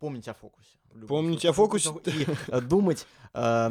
[0.00, 0.78] помнить о фокусе.
[1.06, 1.90] Помнить о фокусе.
[2.06, 3.70] И э, думать, э,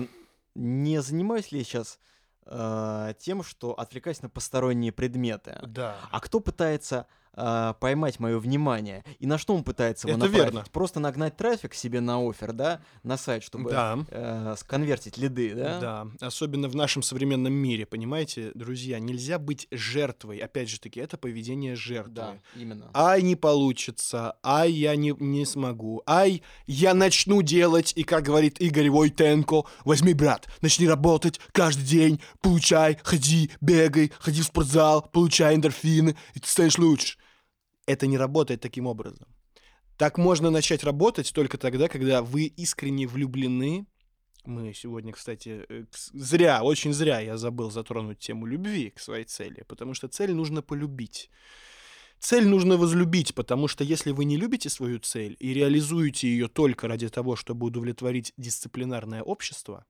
[0.56, 2.00] не занимаюсь ли я сейчас
[2.46, 5.60] э, тем, что отвлекаюсь на посторонние предметы.
[5.64, 5.98] Да.
[6.12, 9.04] А кто пытается э, поймать мое внимание?
[9.20, 10.54] И на что он пытается его Это направить?
[10.54, 10.66] верно.
[10.72, 14.00] Просто нагнать трафик себе на офер, да, на сайт, чтобы Да.
[14.10, 15.80] э, сконвертить лиды, да?
[15.80, 20.40] Да, особенно в нашем современном мире, понимаете, друзья, нельзя быть жертвой.
[20.40, 22.14] Опять же таки, это поведение жертвы.
[22.14, 22.90] Да, именно.
[22.94, 28.60] Ай, не получится, ай, я не, не смогу, ай, я начну делать, и, как говорит
[28.60, 35.56] Игорь Войтенко, возьми, брат, начни работать каждый день, получай, ходи, бегай, ходи в спортзал, получай
[35.56, 37.18] эндорфины, и ты станешь лучше.
[37.88, 39.28] Это не работает таким образом.
[39.98, 43.88] Так можно начать работать только тогда, когда вы искренне влюблены.
[44.46, 49.64] Мы сегодня, кстати, э, зря, очень зря я забыл затронуть тему любви к своей цели,
[49.68, 51.32] потому что цель нужно полюбить.
[52.20, 56.88] Цель нужно возлюбить, потому что если вы не любите свою цель и реализуете ее только
[56.88, 59.86] ради того, чтобы удовлетворить дисциплинарное общество,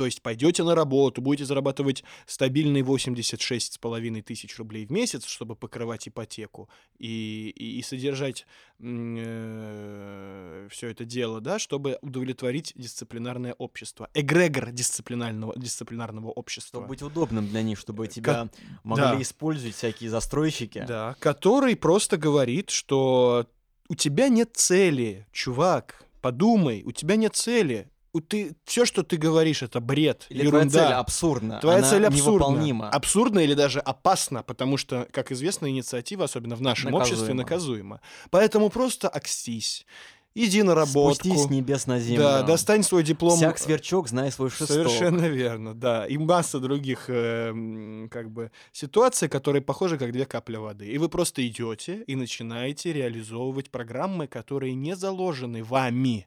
[0.00, 6.08] то есть пойдете на работу, будете зарабатывать стабильные 86,5 тысяч рублей в месяц, чтобы покрывать
[6.08, 8.46] ипотеку и, и, и содержать
[8.78, 14.08] все это дело, да, чтобы удовлетворить дисциплинарное общество.
[14.14, 16.80] Эгрегор дисциплинарного, дисциплинарного общества.
[16.80, 18.48] Чтобы быть удобным для них, чтобы тебя
[18.82, 19.20] могли да.
[19.20, 20.82] использовать всякие застройщики.
[20.88, 23.46] Да, который просто говорит, что
[23.90, 27.90] у тебя нет цели, чувак, подумай, у тебя нет цели.
[28.28, 30.68] Ты, все, что ты говоришь, это бред, Или ерунда.
[30.68, 31.60] твоя цель абсурдна.
[31.60, 32.46] Твоя она цель абсурдна.
[32.46, 32.90] невыполнима.
[32.90, 37.96] Абсурдна или даже опасна, потому что, как известно, инициатива, особенно в нашем обществе, Наказуема.
[37.96, 38.00] наказуема.
[38.30, 39.86] Поэтому просто окстись,
[40.34, 41.14] иди на работу.
[41.14, 42.22] Спустись с небес на землю.
[42.22, 43.36] Да, достань свой диплом.
[43.36, 44.68] Всяк сверчок, знай свой шесток.
[44.68, 46.06] Совершенно верно, да.
[46.06, 50.88] И масса других э, как бы ситуаций, которые похожи как две капли воды.
[50.88, 56.26] И вы просто идете и начинаете реализовывать программы, которые не заложены вами,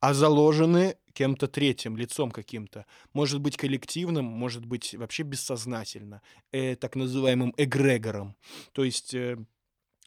[0.00, 2.86] а заложены кем-то третьим, лицом каким-то.
[3.12, 8.36] Может быть коллективным, может быть вообще бессознательно, э, так называемым эгрегором.
[8.72, 9.14] То есть...
[9.14, 9.36] э,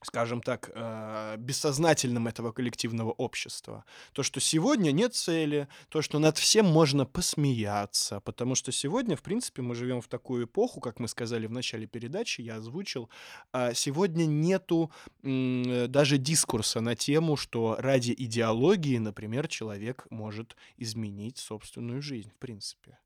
[0.03, 3.85] скажем так, э, бессознательным этого коллективного общества.
[4.13, 9.21] То, что сегодня нет цели, то, что над всем можно посмеяться, потому что сегодня, в
[9.21, 13.09] принципе, мы живем в такую эпоху, как мы сказали в начале передачи, я озвучил,
[13.51, 22.01] а, сегодня нету даже дискурса на тему, что ради идеологии, например, человек может изменить собственную
[22.01, 22.97] жизнь, в принципе.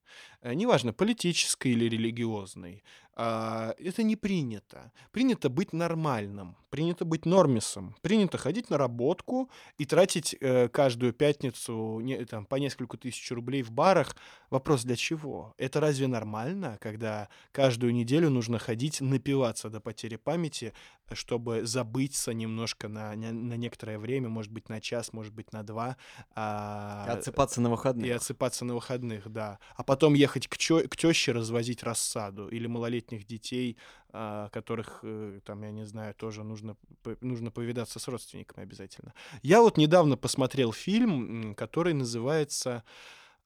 [0.46, 2.84] Э, Неважно, политической или религиозной.
[3.18, 4.92] А, Это не принято.
[5.12, 12.02] Принято быть нормальным, принято быть нормисом, принято ходить на работку и тратить э, каждую пятницу
[12.02, 14.16] не- там, по несколько тысяч рублей в барах.
[14.50, 15.54] Вопрос для чего?
[15.58, 20.74] Это разве нормально, когда каждую неделю нужно ходить напиваться до потери памяти,
[21.14, 25.64] чтобы забыться немножко на, на, на некоторое время, может быть, на час, может быть, на
[25.64, 25.96] два.
[26.36, 28.06] а, И отсыпаться на выходных.
[28.08, 29.58] и отсыпаться на выходных, да.
[29.78, 33.78] А потом ехать к, чё- к теще развозить рассаду или малолетних детей,
[34.10, 36.76] а, которых, э, там, я не знаю, тоже нужно,
[37.22, 39.14] нужно повидаться с родственниками обязательно.
[39.44, 42.84] Я вот недавно посмотрел фильм, который называется...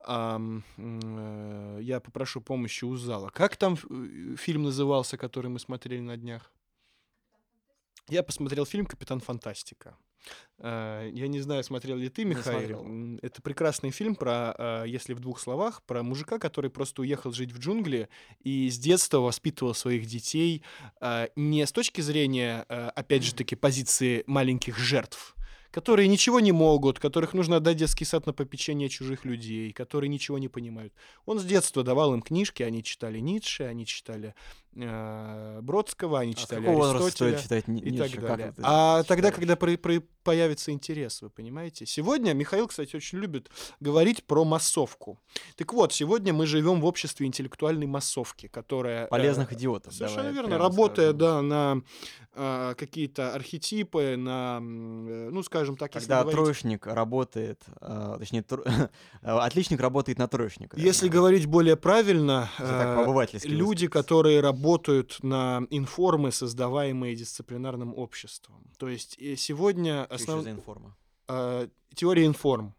[0.08, 0.60] э,
[1.82, 3.30] я попрошу помощи у зала.
[3.30, 6.52] Как там э, фильм назывался, который мы смотрели на днях?
[8.10, 9.96] Я посмотрел фильм «Капитан Фантастика».
[10.60, 13.18] Э, Я не знаю, смотрел ли ты, Михаил.
[13.22, 17.52] Это прекрасный фильм про, э, если в двух словах, про мужика, который просто уехал жить
[17.52, 18.10] в джунгли
[18.44, 20.64] и с детства воспитывал своих детей
[21.02, 25.36] э, не с точки зрения, опять же таки, позиции маленьких жертв,
[25.72, 30.40] которые ничего не могут, которых нужно отдать детский сад на попечение чужих людей, которые ничего
[30.40, 30.94] не понимают.
[31.26, 34.34] Он с детства давал им книжки, они читали Ницше, они читали
[34.74, 38.54] Бродского, они А читали возраста Аристотеля читать Ни- и так Как далее.
[38.62, 39.36] А тогда, считаешь?
[39.36, 41.86] когда про- про- появится интерес, вы понимаете?
[41.86, 45.20] Сегодня Михаил, кстати, очень любит говорить про массовку.
[45.56, 49.06] Так вот, сегодня мы живем в обществе интеллектуальной массовки, которая...
[49.06, 49.94] э, Полезных идиотов.
[49.94, 50.58] Совершенно верно.
[50.58, 51.18] Работая, скажем.
[51.18, 51.82] да, на
[52.36, 56.40] а, какие-то архетипы, на, э, ну, скажем так, Когда говорить...
[56.40, 58.90] троечник работает, а, точнее, тро-
[59.24, 60.80] а, отличник работает на троечника.
[60.80, 64.59] Если говорить более правильно, э, люди, которые работают
[65.24, 68.72] на информы, создаваемые дисциплинарным обществом.
[68.78, 70.44] То есть э, сегодня Что основ...
[70.44, 70.96] за информа?
[71.28, 72.76] э, теория информ.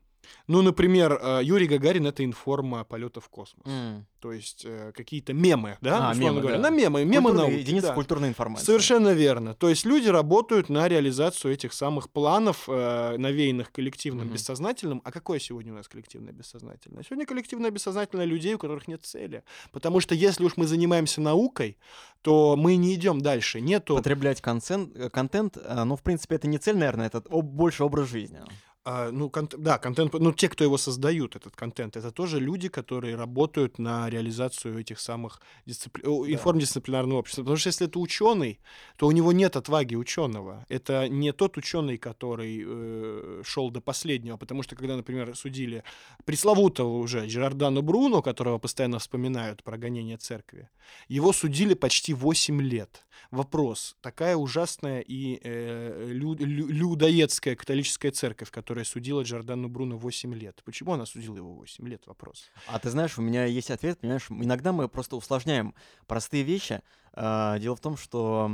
[0.46, 3.64] Ну, например, э, Юрий Гагарин— это информа полета в космос.
[3.66, 4.06] М.
[4.18, 6.56] То есть э, какие-то мемы, да, А, мемы, говоря.
[6.56, 6.62] да.
[6.62, 7.54] На мемы, мемы науки.
[7.54, 7.94] Единица да.
[7.94, 8.66] культурной информации.
[8.66, 9.54] Совершенно верно.
[9.54, 14.34] То есть люди работают на реализацию этих самых планов, э, навеянных коллективным Мгм.
[14.34, 15.00] бессознательным.
[15.04, 17.02] А какое сегодня у нас коллективное бессознательное?
[17.04, 19.42] Сегодня коллективное бессознательное людей, у которых нет цели.
[19.72, 21.78] Потому что если уж мы занимаемся наукой,
[22.22, 23.60] то мы не идем дальше.
[23.60, 23.94] Нету...
[23.96, 28.40] Потреблять контент, э, контент, ну, в принципе, это не цель, наверное, это больше образ жизни.
[28.82, 32.68] А, ну, конт- да, контент, ну, те, кто его создают, этот контент, это тоже люди,
[32.68, 36.02] которые работают на реализацию этих самых дисципли...
[36.06, 37.42] о, информдисциплинарного общества.
[37.42, 38.58] Потому что если это ученый,
[38.96, 40.64] то у него нет отваги ученого.
[40.70, 44.38] Это не тот ученый, который э, шел до последнего.
[44.38, 45.84] Потому что, когда, например, судили
[46.24, 50.70] пресловутого уже Джерардану Бруно, которого постоянно вспоминают про гонение церкви,
[51.06, 53.04] его судили почти 8 лет.
[53.30, 53.96] Вопрос.
[54.00, 60.62] Такая ужасная и э, лю- лю- людоедская католическая церковь, которая судила Джордану Бруно 8 лет.
[60.64, 62.06] Почему она судила его 8 лет?
[62.06, 62.50] Вопрос.
[62.66, 65.74] А ты знаешь, у меня есть ответ, понимаешь, иногда мы просто усложняем
[66.06, 66.82] простые вещи.
[67.12, 68.50] А, Дело в том, что,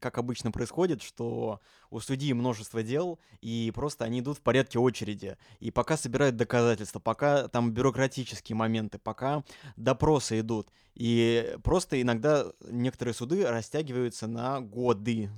[0.00, 5.36] как обычно происходит, что у судьи множество дел, и просто они идут в порядке очереди.
[5.60, 9.44] И пока собирают доказательства, пока там бюрократические моменты, пока
[9.76, 10.68] допросы идут.
[10.94, 15.30] И просто иногда некоторые суды растягиваются на годы.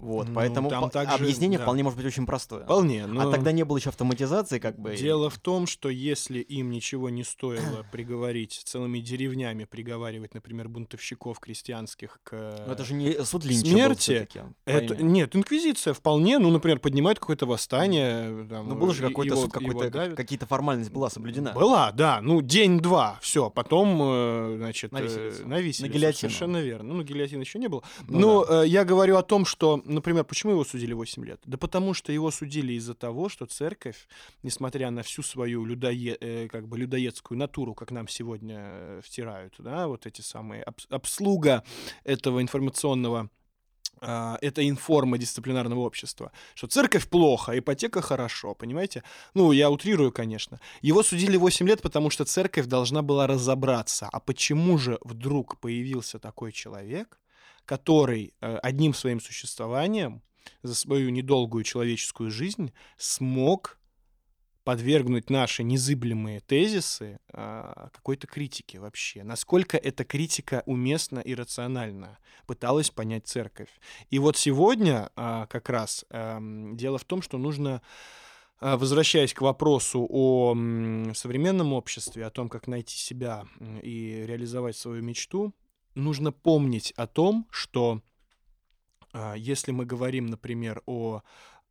[0.00, 1.64] Вот, Ну, поэтому там также, объяснение да.
[1.64, 2.64] вполне может быть очень простое.
[2.64, 3.04] Вполне.
[3.04, 4.96] А но тогда не было еще автоматизации, как бы.
[4.96, 11.38] Дело в том, что если им ничего не стоило приговорить, целыми деревнями приговаривать, например, бунтовщиков
[11.38, 12.64] крестьянских к...
[12.66, 17.18] Но это же не суд Линча смерти всё-таки, Это, нет, инквизиция вполне, ну, например, поднимает
[17.18, 18.46] какое-то восстание.
[18.48, 21.52] Там, Ну, был же какой-то суд, какой-то, какие-то формальность была соблюдена.
[21.52, 22.20] Была, да.
[22.22, 23.50] Ну, день-два, все.
[23.50, 25.48] Потом, э, значит, На э, виселицу.
[25.48, 26.30] на виселицу, На гильотину.
[26.30, 26.94] Совершенно верно.
[26.94, 27.82] Ну, гильотины еще не было.
[28.08, 31.40] Ну Но э, я говорю о том, что, например, почему его судили 8 лет?
[31.44, 34.08] Да потому что его судили из-за того, что церковь,
[34.42, 39.54] несмотря на всю свою людое, э, как бы людоедскую натуру, как нам сегодня э, втирают,
[39.58, 41.64] да, вот эти самые обс- обслуга
[42.04, 43.30] этого информационного
[44.02, 49.02] а, это информа дисциплинарного общества, что церковь плохо, а ипотека хорошо, понимаете?
[49.34, 50.58] Ну, я утрирую, конечно.
[50.80, 56.18] Его судили 8 лет, потому что церковь должна была разобраться, а почему же вдруг появился
[56.18, 57.19] такой человек,
[57.70, 60.22] который э, одним своим существованием
[60.64, 63.78] за свою недолгую человеческую жизнь смог
[64.64, 69.22] подвергнуть наши незыблемые тезисы а, какой-то критике вообще.
[69.22, 73.70] Насколько эта критика уместна и рациональна, пыталась понять церковь.
[74.10, 77.82] И вот сегодня а, как раз ам, дело в том, что нужно
[78.58, 80.54] а, Возвращаясь к вопросу о
[81.14, 83.46] современном обществе, о том, как найти себя
[83.80, 85.54] и реализовать свою мечту,
[85.94, 88.02] нужно помнить о том, что
[89.12, 91.22] а, если мы говорим, например, о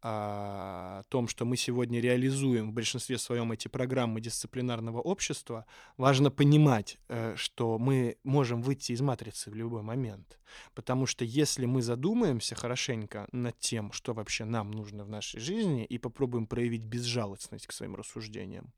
[0.02, 5.66] а, том, что мы сегодня реализуем в большинстве своем эти программы дисциплинарного общества,
[5.98, 10.40] важно понимать, э, что мы можем выйти из матрицы в любой момент.
[10.74, 15.84] Потому что если мы задумаемся хорошенько над тем, что вообще нам нужно в нашей жизни,
[15.84, 18.72] и попробуем проявить безжалостность к своим рассуждениям,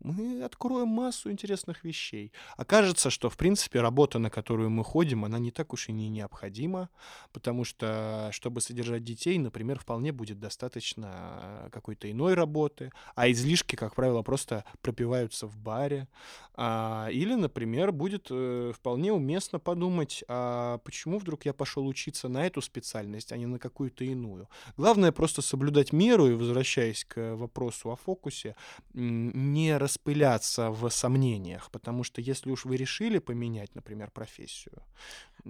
[0.00, 2.32] мы откроем массу интересных вещей.
[2.56, 6.08] Окажется, что, в принципе, работа, на которую мы ходим, она не так уж и не
[6.08, 6.90] необходима,
[7.32, 13.94] потому что, чтобы содержать детей, например, вполне будет достаточно какой-то иной работы, а излишки, как
[13.94, 16.08] правило, просто пропиваются в баре.
[16.54, 22.46] А, или, например, будет э, вполне уместно подумать, а почему вдруг я пошел учиться на
[22.46, 24.48] эту специальность, а не на какую-то иную.
[24.76, 28.56] Главное просто соблюдать меру и, возвращаясь к вопросу о фокусе,
[28.94, 34.82] не распыляться в сомнениях, потому что если уж вы решили поменять, например, профессию,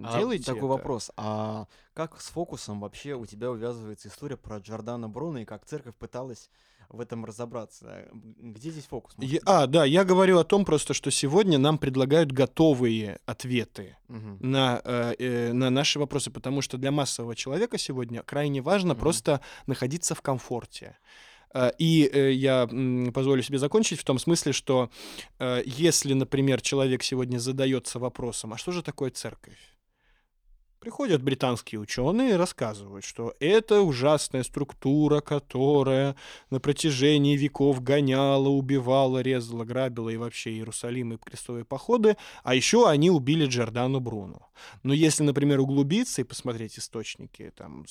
[0.02, 0.66] А делайте такой это.
[0.66, 1.10] вопрос.
[1.16, 5.94] А как с фокусом вообще у тебя увязывается история про Джордана Бруно и как церковь
[5.94, 6.50] пыталась
[6.90, 8.08] в этом разобраться?
[8.12, 9.14] Где здесь фокус?
[9.18, 14.38] Я- а, да, я говорю о том просто, что сегодня нам предлагают готовые ответы Мгм.
[14.40, 19.00] на, э, э, на наши вопросы, потому что для массового человека сегодня крайне важно Мгм.
[19.00, 20.96] просто находиться в комфорте.
[21.56, 22.66] Э, И э, я
[23.14, 24.90] позволю себе закончить в том смысле, что
[25.38, 29.75] э, если, например, человек сегодня задается вопросом, а что же такое церковь?
[30.80, 36.16] Приходят британские ученые и рассказывают, что это ужасная структура, которая
[36.50, 42.88] на протяжении веков гоняла, убивала, резала, грабила и вообще Иерусалим и крестовые походы, а еще
[42.88, 44.50] они убили Джордану Бруно.
[44.82, 47.86] Но если, например, углубиться и посмотреть источники там,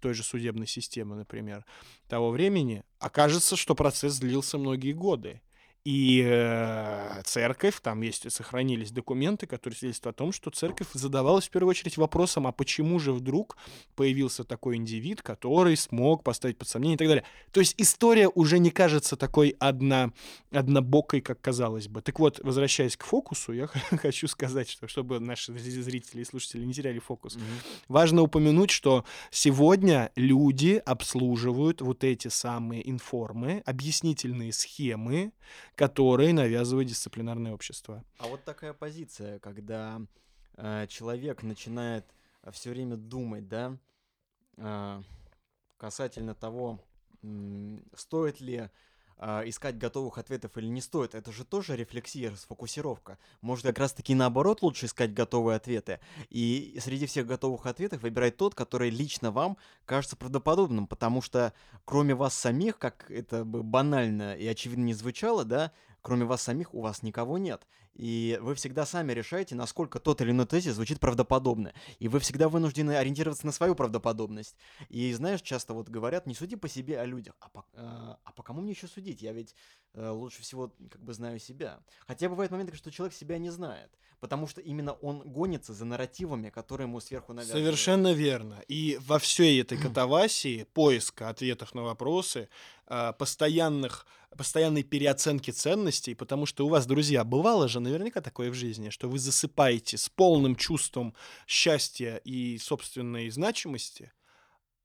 [0.00, 1.64] той же судебной системы, например,
[2.08, 5.40] того времени, окажется, что процесс длился многие годы.
[5.88, 11.50] И э, церковь, там есть, сохранились документы, которые свидетельствуют о том, что церковь задавалась в
[11.50, 13.56] первую очередь вопросом, а почему же вдруг
[13.96, 17.24] появился такой индивид, который смог поставить под сомнение и так далее.
[17.52, 20.12] То есть история уже не кажется такой одна,
[20.50, 22.02] однобокой, как казалось бы.
[22.02, 26.74] Так вот, возвращаясь к фокусу, я хочу сказать, что чтобы наши зрители и слушатели не
[26.74, 27.84] теряли фокус, mm-hmm.
[27.88, 35.32] важно упомянуть, что сегодня люди обслуживают вот эти самые информы, объяснительные схемы,
[35.78, 38.04] которые навязывает дисциплинарное общество.
[38.18, 40.00] А вот такая позиция, когда
[40.56, 42.04] э, человек начинает
[42.50, 43.78] все время думать, да,
[44.56, 45.02] э,
[45.76, 46.80] касательно того,
[47.22, 48.70] э, стоит ли
[49.20, 53.18] а, искать готовых ответов или не стоит, это же тоже рефлексия, сфокусировка.
[53.40, 55.98] Может, как раз-таки наоборот лучше искать готовые ответы.
[56.30, 59.56] И среди всех готовых ответов выбирать тот, который лично вам
[59.86, 61.52] кажется правдоподобным, потому что
[61.84, 66.72] кроме вас самих, как это бы банально и очевидно не звучало, да, кроме вас самих
[66.72, 67.66] у вас никого нет.
[67.98, 71.74] И вы всегда сами решаете, насколько тот или иной тезис звучит правдоподобно.
[71.98, 74.56] И вы всегда вынуждены ориентироваться на свою правдоподобность.
[74.88, 77.34] И знаешь, часто вот говорят, не суди по себе о людях.
[77.40, 79.20] А по, э, а по кому мне еще судить?
[79.20, 79.54] Я ведь
[79.94, 81.80] э, лучше всего как бы знаю себя.
[82.06, 83.90] Хотя бывают моменты, что человек себя не знает.
[84.20, 87.64] Потому что именно он гонится за нарративами, которые ему сверху навязывают.
[87.64, 88.62] Совершенно верно.
[88.68, 92.48] И во всей этой катавасии поиска ответов на вопросы,
[92.86, 98.54] э, постоянных постоянной переоценки ценностей, потому что у вас, друзья, бывало же наверняка такое в
[98.54, 101.14] жизни, что вы засыпаете с полным чувством
[101.46, 104.12] счастья и собственной значимости,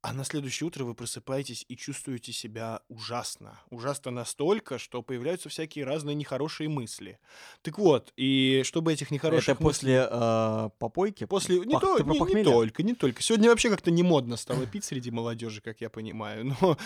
[0.04, 3.58] а на следующее утро вы просыпаетесь и чувствуете себя ужасно.
[3.70, 7.18] Ужасно настолько, что появляются всякие разные нехорошие мысли.
[7.62, 10.08] Так вот, и чтобы этих нехороших Это после мыслей...
[10.10, 11.24] э, попойки?
[11.24, 11.58] После...
[11.60, 13.22] Не, то, не, не только, не только.
[13.22, 16.54] Сегодня вообще как-то не модно стало пить среди молодежи, как я понимаю.
[16.60, 16.76] Но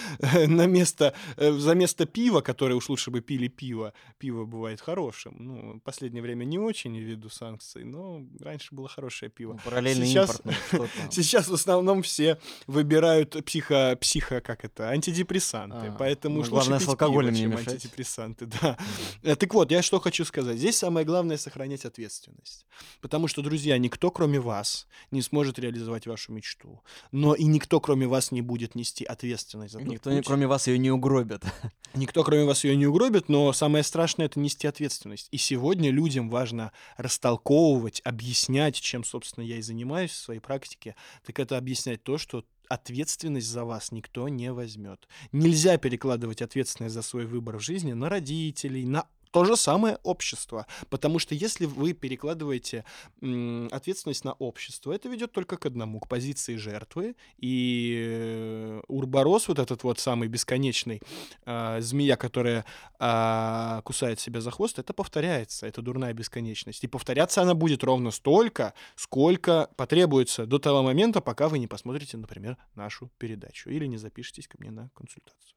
[0.47, 5.35] на место, э, за место пива, которое уж лучше бы пили пиво, пиво бывает хорошим.
[5.41, 9.55] Ну, в последнее время не очень ввиду санкций, но раньше было хорошее пиво.
[9.55, 10.41] Ну, параллельно сейчас,
[11.11, 12.39] Сейчас в основном все
[12.69, 15.89] выбирают выбирают психо, психо, как это, антидепрессанты.
[15.89, 18.77] А, поэтому ну, уж лучше пить с алкоголем пиво, чем антидепрессанты, да.
[19.23, 19.37] Mm.
[19.37, 20.59] Так вот, я что хочу сказать.
[20.59, 22.67] Здесь самое главное сохранять ответственность.
[23.01, 26.83] Потому что, друзья, никто, кроме вас, не сможет реализовать вашу мечту.
[27.13, 30.27] Но и никто, кроме вас, не будет нести ответственность за Никто, путь.
[30.27, 31.43] кроме вас, ее не угробит.
[31.95, 35.29] Никто, кроме вас, ее не угробит, но самое страшное— это нести ответственность.
[35.31, 40.95] И сегодня людям важно растолковывать, объяснять, чем, собственно, я и занимаюсь в своей практике,
[41.25, 45.09] так это объяснять то, что ответственность за вас никто не возьмет.
[45.33, 50.67] Нельзя перекладывать ответственность за свой выбор в жизни на родителей, на то же самое общество.
[50.91, 52.85] Потому что если вы перекладываете
[53.21, 57.17] ответственность на общество, это ведет только к одному, к позиции жертвы.
[57.39, 61.01] И Урборос, вот этот вот самый бесконечный
[61.47, 62.65] э, змея, которая
[62.99, 66.85] э, кусает себя за хвост, это повторяется, это дурная бесконечность.
[66.85, 72.17] И повторяться она будет ровно столько, сколько потребуется до того момента, пока вы не посмотрите,
[72.17, 75.57] например, нашу передачу или не запишетесь ко мне на консультацию.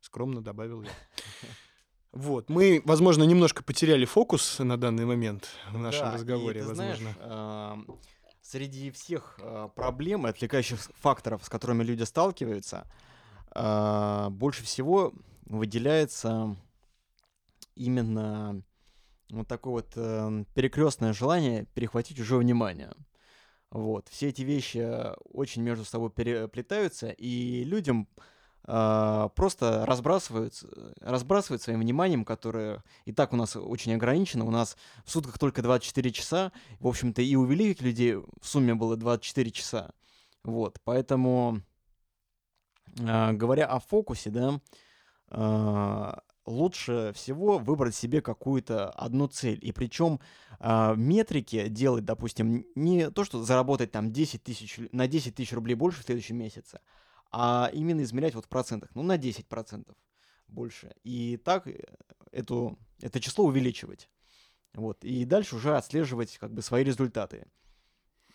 [0.00, 0.90] Скромно добавил я.
[2.12, 6.68] Вот, мы, возможно, немножко потеряли фокус на данный момент в нашем да, разговоре, и ты
[6.68, 6.94] возможно.
[6.96, 7.92] Знаешь, э,
[8.40, 12.90] среди всех э, проблем и отвлекающих факторов, с которыми люди сталкиваются,
[13.54, 15.12] э, больше всего
[15.44, 16.56] выделяется
[17.74, 18.62] именно
[19.30, 22.92] вот такое вот э, перекрестное желание перехватить уже внимание.
[23.70, 28.08] Вот, все эти вещи очень между собой переплетаются, и людям
[28.68, 30.62] просто разбрасывают,
[31.00, 34.44] разбрасывают своим вниманием, которое и так у нас очень ограничено.
[34.44, 36.52] У нас в сутках только 24 часа.
[36.78, 39.90] В общем-то, и у великих людей в сумме было 24 часа.
[40.44, 41.62] Вот, поэтому,
[42.98, 44.60] э, говоря о фокусе, да,
[45.30, 46.12] э,
[46.46, 49.58] лучше всего выбрать себе какую-то одну цель.
[49.62, 50.20] И причем
[50.60, 55.74] э, метрики делать, допустим, не то, что заработать там 10 тысяч, на 10 тысяч рублей
[55.74, 56.80] больше в следующем месяце,
[57.30, 59.94] а именно измерять вот в процентах, ну, на 10%
[60.48, 60.94] больше.
[61.04, 61.82] И так э,
[62.32, 64.08] эту, это число увеличивать.
[64.74, 65.04] Вот.
[65.04, 67.46] И дальше уже отслеживать как бы свои результаты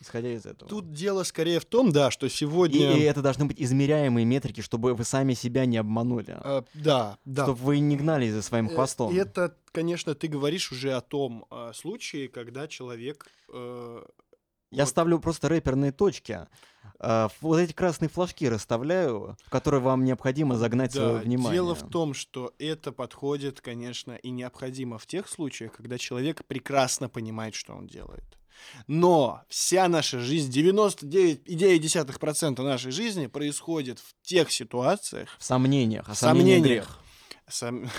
[0.04, 0.70] исходя из этого.
[0.70, 2.94] Тут дело скорее в том, да, что сегодня...
[2.94, 6.36] И, и это должны быть измеряемые метрики, чтобы вы сами себя не обманули.
[6.38, 7.44] А, да, да.
[7.44, 9.16] Чтобы вы не гнали за своим э, хвостом.
[9.16, 14.04] Это, конечно, ты говоришь уже о том э, случае, когда человек э,
[14.72, 14.90] Я Вот.
[14.90, 16.48] ставлю просто рэперные точки.
[17.06, 21.54] А, Вот эти красные флажки расставляю, в которые вам необходимо загнать свое Да, внимание.
[21.62, 27.10] дело в том, что это подходит, конечно, и необходимо в тех случаях, когда человек прекрасно
[27.10, 28.24] понимает, что он делает.
[28.88, 36.06] Но вся наша жизнь, 99,9% нашей жизни происходит в тех ситуациях, В сомнениях.
[36.08, 36.64] А в сомнениях.
[36.64, 37.00] грех.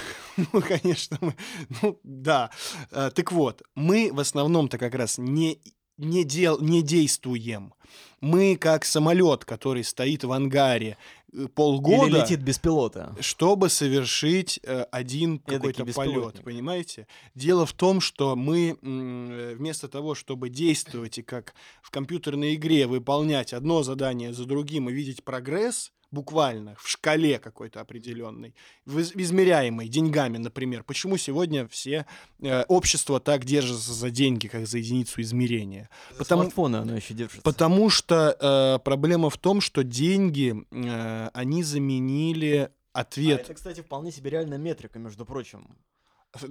[0.53, 1.35] Ну, конечно, мы...
[1.83, 2.51] Ну, да.
[2.91, 5.61] А, Так вот, мы в основном-то как раз не,
[5.97, 6.61] не, дел...
[6.61, 7.74] не действуем.
[8.20, 10.97] Мы как самолет, который стоит в ангаре
[11.32, 13.14] э, полгода, Или летит без пилота.
[13.20, 17.07] чтобы совершить э, один какой-то полет, понимаете?
[17.34, 22.86] Дело в том, что мы э, вместо того, чтобы действовать и как в компьютерной игре
[22.86, 28.55] выполнять одно задание за другим и видеть прогресс, буквально в шкале какой-то определенной,
[28.87, 30.85] измеряемой деньгами, например.
[30.85, 32.07] Почему сегодня все
[32.41, 35.91] э, общество так держится за деньги, как за единицу измерения?
[36.17, 37.43] Потому, Смартфоны оно еще держится.
[37.43, 43.43] Потому что э, проблема в том, что деньги, э, они заменили А ответ.
[43.43, 45.77] это, кстати, вполне себе реальная метрика, между прочим.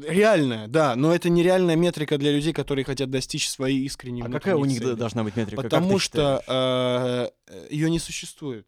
[0.07, 4.55] Реальная, да, но это нереальная метрика для людей, которые хотят достичь своей искренней А какая
[4.55, 4.93] у них цели.
[4.93, 5.61] должна быть метрика?
[5.61, 7.70] Потому что считаешь?
[7.70, 8.66] ее не существует.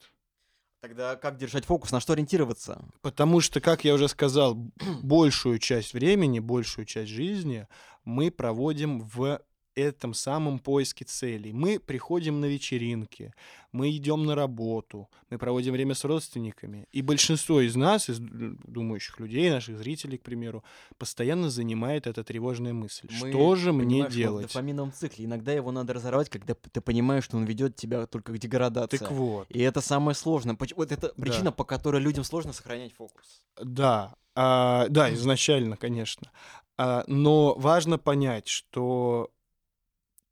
[0.86, 2.86] Тогда как держать фокус, на что ориентироваться?
[3.02, 4.54] Потому что, как я уже сказал,
[5.02, 7.68] большую часть времени, большую часть жизни
[8.04, 9.42] мы проводим в
[9.76, 11.53] этом самом поиске целей.
[11.53, 13.34] Мы приходим на вечеринки,
[13.71, 16.88] мы идем на работу, мы проводим время с родственниками.
[16.93, 20.63] И большинство из нас, из думающих людей, наших зрителей, к примеру,
[20.97, 23.09] постоянно занимает эта тревожная мысль.
[23.21, 24.47] Мы, что же мне вот В делать?
[24.47, 25.26] дофаминовом цикле.
[25.26, 28.97] Иногда его надо разорвать, когда ты понимаешь, что он ведет тебя только к деградации.
[28.97, 29.47] Так вот.
[29.49, 30.57] И это самое сложное.
[30.76, 31.21] Вот это Да.
[31.21, 33.41] причина, по которой людям сложно сохранять фокус.
[33.61, 36.32] Да, а, да, изначально, конечно.
[36.78, 39.32] А, но важно понять, что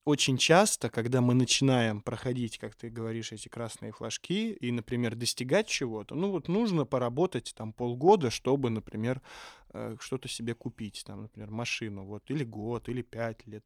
[0.06, 5.68] очень часто, когда мы начинаем проходить, как ты говоришь, эти красные флажки и, например, достигать
[5.68, 9.22] чего-то, ну вот нужно поработать там полгода, чтобы, например,
[9.74, 13.64] э, что-то себе купить, там, например, машину, вот, или год, или пять лет.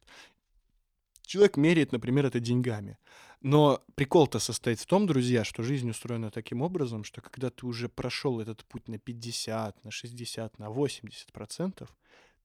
[1.22, 2.96] Человек меряет, например, это деньгами.
[3.42, 7.88] Но прикол-то состоит в том, друзья, что жизнь устроена таким образом, что когда ты уже
[7.88, 11.94] прошел этот путь на 50, на 60, на 80 процентов,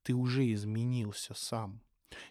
[0.02, 1.80] ты уже изменился сам.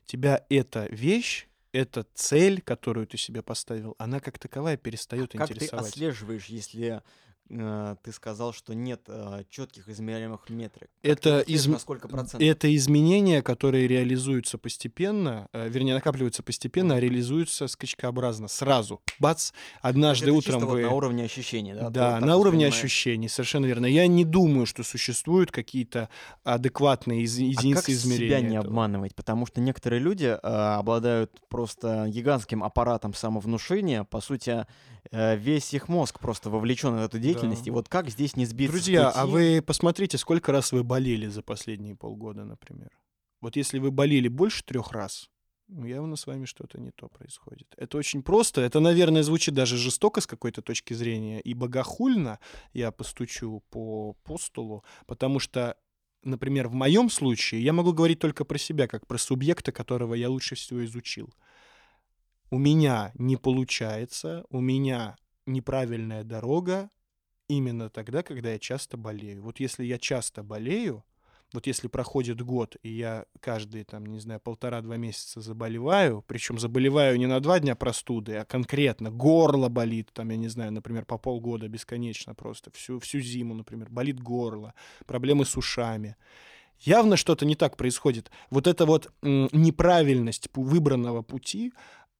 [0.04, 5.54] Тебя эта вещь, эта цель, которую ты себе поставил, она как таковая перестает Как ты
[5.54, 5.88] интересовать.
[5.88, 7.02] отслеживаешь, если
[7.48, 9.08] ты сказал, что нет
[9.50, 10.88] четких измеряемых метрик?
[11.02, 12.40] Это на сколько процентов?
[12.40, 19.00] Это изменения, которые реализуются постепенно, э, вернее, накапливаются постепенно, а реализуются скачкообразно, сразу.
[19.18, 20.82] Бац, однажды это утром чисто вот вы...
[20.82, 21.90] на уровне ощущений, да?
[21.90, 23.86] Да, на уровне ощущений, совершенно верно.
[23.86, 26.08] Я не думаю, что существуют какие-то
[26.44, 28.28] адекватные из- А единицы как измерения.
[28.28, 28.66] себя не этого.
[28.66, 29.14] обманывать?
[29.14, 34.04] Потому что некоторые люди э, обладают просто гигантским аппаратом самовнушения.
[34.04, 34.50] По сути,
[35.01, 37.64] э, весь их мозг просто вовлечен в эту деятельность.
[37.64, 37.68] Да.
[37.68, 41.42] И вот как здесь не сбиться Друзья, а вы посмотрите, сколько раз вы болели за
[41.42, 42.90] последние полгода, например.
[43.40, 45.28] Вот если вы болели больше трех раз,
[45.68, 47.66] ну, явно с вами что-то не то происходит.
[47.76, 48.60] Это очень просто.
[48.60, 52.38] Это, наверное, звучит даже жестоко с какой-то точки зрения и богохульно.
[52.72, 55.76] Я постучу по, по столу, потому что
[56.24, 60.30] например, в моем случае я могу говорить только про себя, как про субъекта, которого я
[60.30, 61.32] лучше всего изучил.
[62.52, 66.90] У меня не получается, у меня неправильная дорога
[67.48, 69.42] именно тогда, когда я часто болею.
[69.42, 71.02] Вот если я часто болею,
[71.54, 77.18] вот если проходит год, и я каждые, там, не знаю, полтора-два месяца заболеваю, причем заболеваю
[77.18, 81.16] не на два дня простуды, а конкретно горло болит, там, я не знаю, например, по
[81.16, 84.74] полгода бесконечно просто, всю, всю зиму, например, болит горло,
[85.06, 86.16] проблемы с ушами.
[86.80, 88.30] Явно что-то не так происходит.
[88.50, 91.72] Вот эта вот неправильность выбранного пути,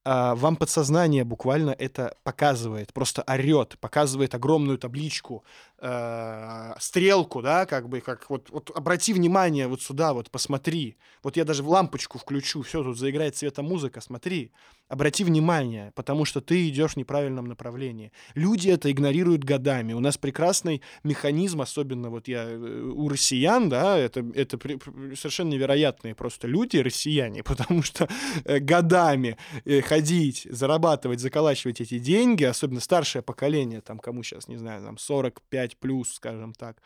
[0.05, 5.43] а, вам подсознание буквально это показывает, просто орет, показывает огромную табличку,
[5.83, 10.97] э, стрелку, да, как бы, как вот, вот обрати внимание вот сюда, вот посмотри.
[11.21, 14.51] Вот я даже в лампочку включу, все, тут заиграет цветомузыка, смотри.
[14.87, 18.11] Обрати внимание, потому что ты идешь в неправильном направлении.
[18.35, 19.93] Люди это игнорируют годами.
[19.93, 24.79] У нас прекрасный механизм, особенно вот я э, у россиян, да, это, это при-
[25.15, 28.07] совершенно невероятные просто люди, россияне, потому что
[28.45, 34.57] э, годами э, ходить, зарабатывать, заколачивать эти деньги, особенно старшее поколение, там, кому сейчас, не
[34.57, 36.77] знаю, там, 45 плюс, скажем так,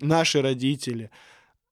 [0.00, 1.10] наши родители,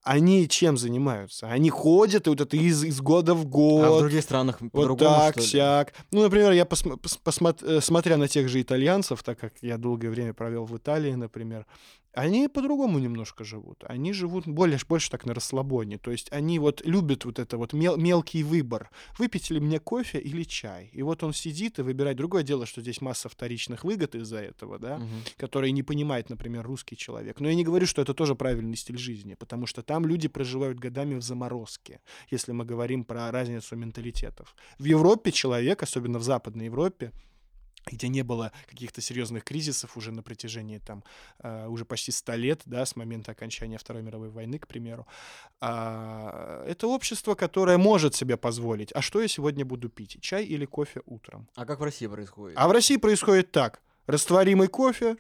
[0.03, 1.49] они чем занимаются?
[1.49, 3.85] Они ходят и вот это из, из года в год.
[3.85, 5.93] А в других странах Вот так, сяк.
[6.11, 7.81] Ну, например, я посм- пос- посмот- э,
[8.17, 11.67] на тех же итальянцев, так как я долгое время провел в Италии, например,
[12.15, 13.85] Они по-другому немножко живут.
[13.87, 15.99] Они живут более, больше так на расслабоне.
[15.99, 18.91] То есть они вот любят вот это вот мел, мелкий выбор.
[19.19, 20.91] Выпить ли мне кофе или чай?
[20.93, 22.17] И вот он сидит и выбирает.
[22.17, 25.07] Другое дело, что здесь масса вторичных выгод из-за этого, да, угу.
[25.37, 27.41] которые не понимает, например, русский человек.
[27.41, 30.79] Но я не говорю, что это тоже правильный стиль жизни, потому что там люди проживают
[30.79, 32.01] годами в заморозке,
[32.31, 34.55] если мы говорим про разницу менталитетов.
[34.79, 37.13] В Европе человек, особенно в Западной Европе,
[37.87, 41.05] где не было каких-то серьезных кризисов уже на протяжении там
[41.41, 45.07] э, уже почти 100 лет, да, с момента окончания Второй мировой войны, к примеру.
[45.61, 48.93] А, это общество, которое может себе позволить.
[48.95, 50.19] А что я сегодня буду пить?
[50.21, 51.49] Чай или кофе утром?
[51.55, 52.59] А как в России происходит?
[52.59, 53.81] А в России происходит так.
[54.07, 55.17] Растворимый кофе,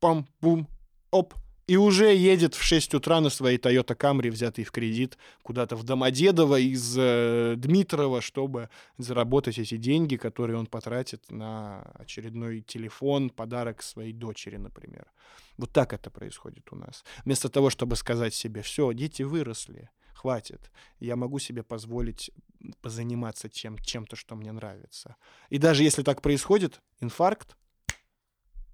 [0.00, 0.66] пам-бум,
[1.10, 1.34] оп,
[1.66, 5.84] и уже едет в 6 утра на своей Toyota Camry, взятый в кредит, куда-то в
[5.84, 13.82] Домодедово из э, Дмитрова, чтобы заработать эти деньги, которые он потратит на очередной телефон, подарок
[13.82, 15.06] своей дочери, например.
[15.56, 17.04] Вот так это происходит у нас.
[17.24, 22.30] Вместо того, чтобы сказать себе, все, дети выросли, хватит, я могу себе позволить
[22.80, 25.16] позаниматься чем- чем-то, что мне нравится.
[25.50, 27.56] И даже если так происходит, инфаркт,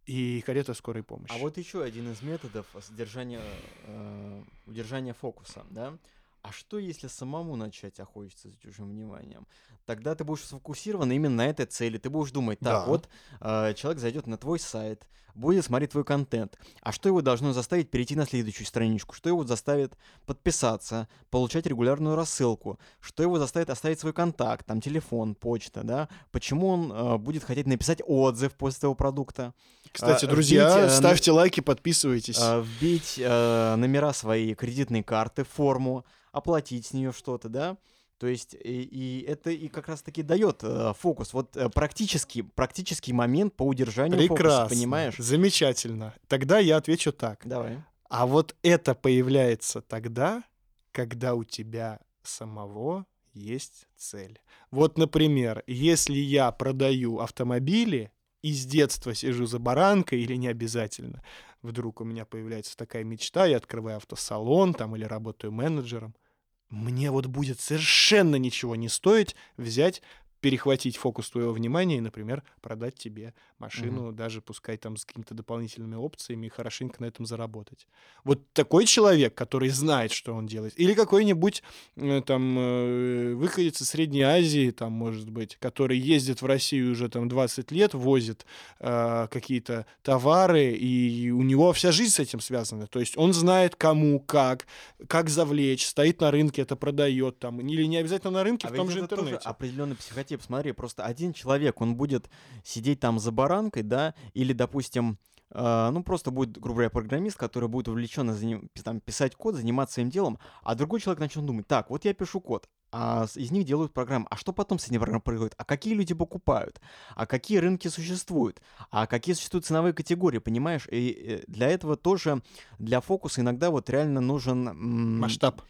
[0.09, 1.31] и карета скорой помощи.
[1.31, 3.43] А вот еще один из методов содержания,
[3.85, 5.99] э, удержания фокуса, да?
[6.41, 9.47] А что, если самому начать охотиться за чужим вниманием?
[9.85, 11.99] Тогда ты будешь сфокусирован именно на этой цели.
[11.99, 12.87] Ты будешь думать, так, да.
[12.87, 13.09] вот
[13.41, 16.59] э, человек зайдет на твой сайт, будет смотреть твой контент.
[16.83, 19.15] А что его должно заставить перейти на следующую страничку?
[19.15, 19.97] Что его заставит
[20.27, 22.79] подписаться, получать регулярную рассылку?
[23.01, 26.09] Что его заставит оставить свой контакт, там телефон, почта, да?
[26.33, 29.55] Почему он э, будет хотеть написать отзыв после того продукта?
[29.93, 32.39] Кстати, а, друзья, вбить, э, ставьте лайки, подписывайтесь.
[32.41, 37.77] А, вбить э, номера своей кредитной карты, форму, оплатить с нее что-то, да?
[38.19, 41.33] То есть и, и это и как раз таки дает э, фокус.
[41.33, 44.63] Вот э, практический, практический момент по удержанию Прекрасно.
[44.63, 45.15] фокуса, понимаешь?
[45.19, 46.15] Замечательно.
[46.27, 47.41] Тогда я отвечу так.
[47.45, 47.83] Давай.
[48.09, 50.43] А вот это появляется тогда,
[50.91, 54.41] когда у тебя самого есть цель.
[54.73, 58.11] Вот, например, если я продаю автомобили
[58.49, 61.23] и с детства сижу за баранкой или не обязательно,
[61.63, 66.15] вдруг у меня появляется такая мечта, я открываю автосалон там или работаю менеджером–
[66.71, 70.03] мне вот будет совершенно ничего не стоить взять
[70.41, 74.15] перехватить фокус твоего внимания и, например, продать тебе машину, mm-hmm.
[74.15, 77.87] даже пускай там с какими-то дополнительными опциями и хорошенько на этом заработать.
[78.25, 81.63] Вот такой человек, который знает, что он делает, или какой-нибудь
[81.97, 87.09] э, там э, выходец из Средней Азии, там, может быть, который ездит в Россию уже
[87.09, 88.47] там 20 лет, возит
[88.79, 92.87] э, какие-то товары, и у него вся жизнь с этим связана.
[92.87, 94.67] То есть он знает, кому, как,
[95.09, 98.77] как завлечь, стоит на рынке, это продает там, или не обязательно на рынке, а в
[98.77, 99.41] том же интернете.
[99.45, 100.28] Определенный психотип.
[100.41, 102.29] Смотри, просто один человек, он будет
[102.65, 105.19] сидеть там за баранкой, да, или, допустим,
[105.51, 108.69] Uh, ну, просто будет, грубо говоря, программист, который будет увлеченно заним...
[108.85, 112.43] там, писать код, заниматься своим делом, а другой человек начнет думать, так, вот я пишу
[112.43, 114.27] код, а из них делают программы.
[114.31, 115.55] А что потом с этим программой происходит?
[115.57, 116.83] А какие люди покупают?
[117.17, 118.61] А какие рынки существуют?
[118.91, 120.87] А какие существуют ценовые категории, понимаешь?
[120.91, 122.43] И э, для этого тоже,
[122.79, 125.19] для фокуса иногда вот реально нужен...
[125.19, 125.63] Масштаб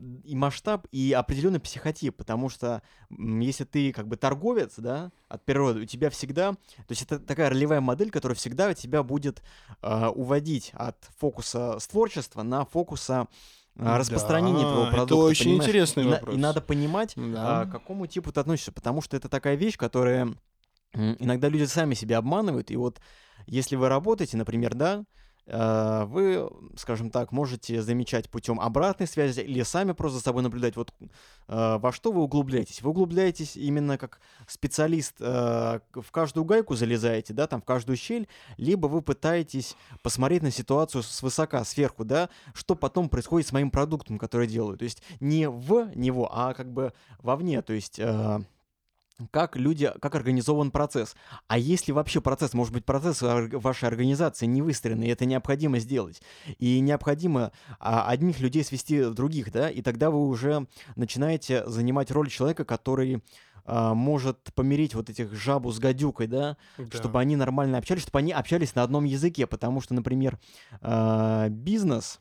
[0.00, 2.82] и масштаб, и определенный психотип, потому что
[3.18, 7.50] если ты как бы торговец, да, от природы, у тебя всегда, то есть это такая
[7.50, 9.42] ролевая модель, которая всегда тебя будет
[9.82, 13.28] э, уводить от фокуса с творчества на фокуса
[13.76, 15.14] э, распространения да, твоего продукта.
[15.14, 15.64] Это очень понимаешь?
[15.64, 16.34] интересный и, вопрос.
[16.34, 17.60] И надо понимать, да.
[17.60, 20.34] а, к какому типу ты относишься, потому что это такая вещь, которая
[20.92, 23.00] иногда люди сами себя обманывают, и вот
[23.46, 25.04] если вы работаете, например, да,
[25.46, 30.94] вы, скажем так, можете замечать путем обратной связи или сами просто за собой наблюдать, вот
[31.00, 32.80] э, во что вы углубляетесь.
[32.80, 38.26] Вы углубляетесь именно как специалист, э, в каждую гайку залезаете, да, там в каждую щель,
[38.56, 44.18] либо вы пытаетесь посмотреть на ситуацию свысока, сверху, да, что потом происходит с моим продуктом,
[44.18, 44.78] который я делаю.
[44.78, 48.00] То есть не в него, а как бы вовне, то есть
[49.30, 51.14] как люди, как организован процесс.
[51.46, 56.20] А если вообще процесс, может быть, процесс вашей организации не выстроенный, это необходимо сделать.
[56.58, 62.10] И необходимо а, одних людей свести в других, да, и тогда вы уже начинаете занимать
[62.10, 63.22] роль человека, который
[63.64, 68.18] а, может помирить вот этих жабу с гадюкой, да, да, чтобы они нормально общались, чтобы
[68.18, 70.38] они общались на одном языке, потому что, например,
[70.80, 72.20] а, бизнес,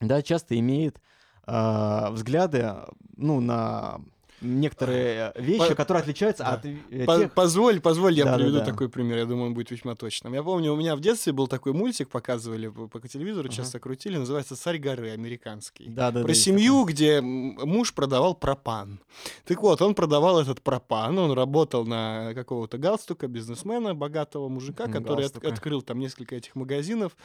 [0.00, 1.00] да, часто имеет
[1.46, 2.74] а, взгляды,
[3.16, 4.00] ну, на
[4.40, 6.50] некоторые э, вещи, По- которые отличаются да.
[6.54, 7.32] от э, По- тех...
[7.34, 8.64] Позволь, позволь, я Да, приведу да.
[8.64, 9.18] такой пример.
[9.18, 10.34] Я думаю, он будет весьма точным.
[10.34, 14.16] Я помню, у меня в детстве был такой мультик, показывали по, по телевизору, часто крутили,
[14.16, 15.86] называется «Царь горы» американский.
[15.88, 19.00] Да, да, Про да, семью, где муж продавал пропан.
[19.44, 25.26] Так вот, он продавал этот пропан, он работал на какого-то галстука, бизнесмена, богатого мужика, который
[25.26, 27.16] от- открыл там несколько этих магазинов.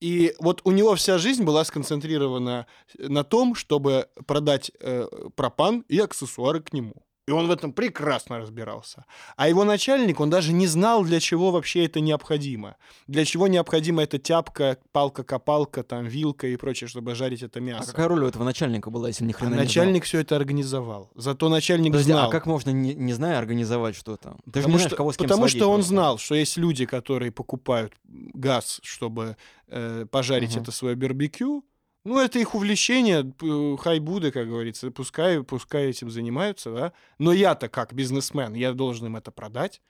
[0.00, 2.66] И вот у него вся жизнь была сконцентрирована
[2.98, 7.03] на том, чтобы продать э, пропан и аксессуары к нему.
[7.26, 9.06] И он в этом прекрасно разбирался.
[9.36, 12.76] А его начальник, он даже не знал, для чего вообще это необходимо.
[13.06, 17.90] Для чего необходима эта тяпка, палка-копалка, там, вилка и прочее, чтобы жарить это А мясо.
[17.92, 19.64] какая роль у этого начальника была, если ни А хрена не знал?
[19.64, 21.10] начальник все это организовал.
[21.14, 22.28] Зато начальник Подожди, знал.
[22.28, 24.36] а как можно, не, не зная, организовать что-то?
[24.44, 25.88] Ты потому не знаешь, что, кого с кем потому сводить что он просто.
[25.88, 30.62] знал, что есть люди, которые покупают газ, чтобы э, пожарить Мгм.
[30.62, 31.64] это свое барбекю.
[32.04, 33.32] Ну, это их увлечение,
[33.78, 34.90] хай буде, как говорится.
[34.90, 36.92] Пускай, пускай этим занимаются, да.
[37.18, 39.80] Но я-то как бизнесмен, я должен им это продать.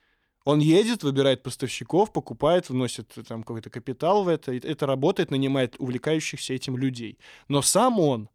[0.45, 4.53] Он едет, выбирает поставщиков, покупает, вносит там какой-то капитал в это.
[4.53, 7.17] Это работает, нанимает увлекающихся этим людей.
[7.49, 8.29] Но сам он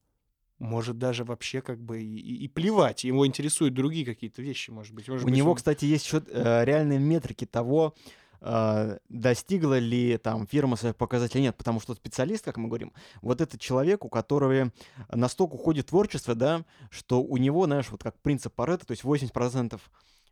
[0.58, 3.04] может даже вообще как бы и, и- плевать.
[3.04, 5.08] Его интересуют другие какие-то вещи, может быть.
[5.08, 10.16] Может У быть, него, он- кстати, есть еще э, реальные метрики того, э, достигла ли
[10.16, 14.08] там фирма своих показателей нет, потому что специалист, как мы говорим, вот этот человек, у
[14.08, 14.72] которого
[15.12, 19.74] настолько уходит творчество, да, что у него, знаешь, вот как принцип Паретта, то есть 80%
[19.74, 19.78] э,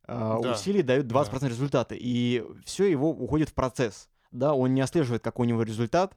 [0.06, 5.22] Да, усилий дают 20% результата, и все его уходит в процесс, да, он не отслеживает,
[5.22, 6.16] какой у него результат,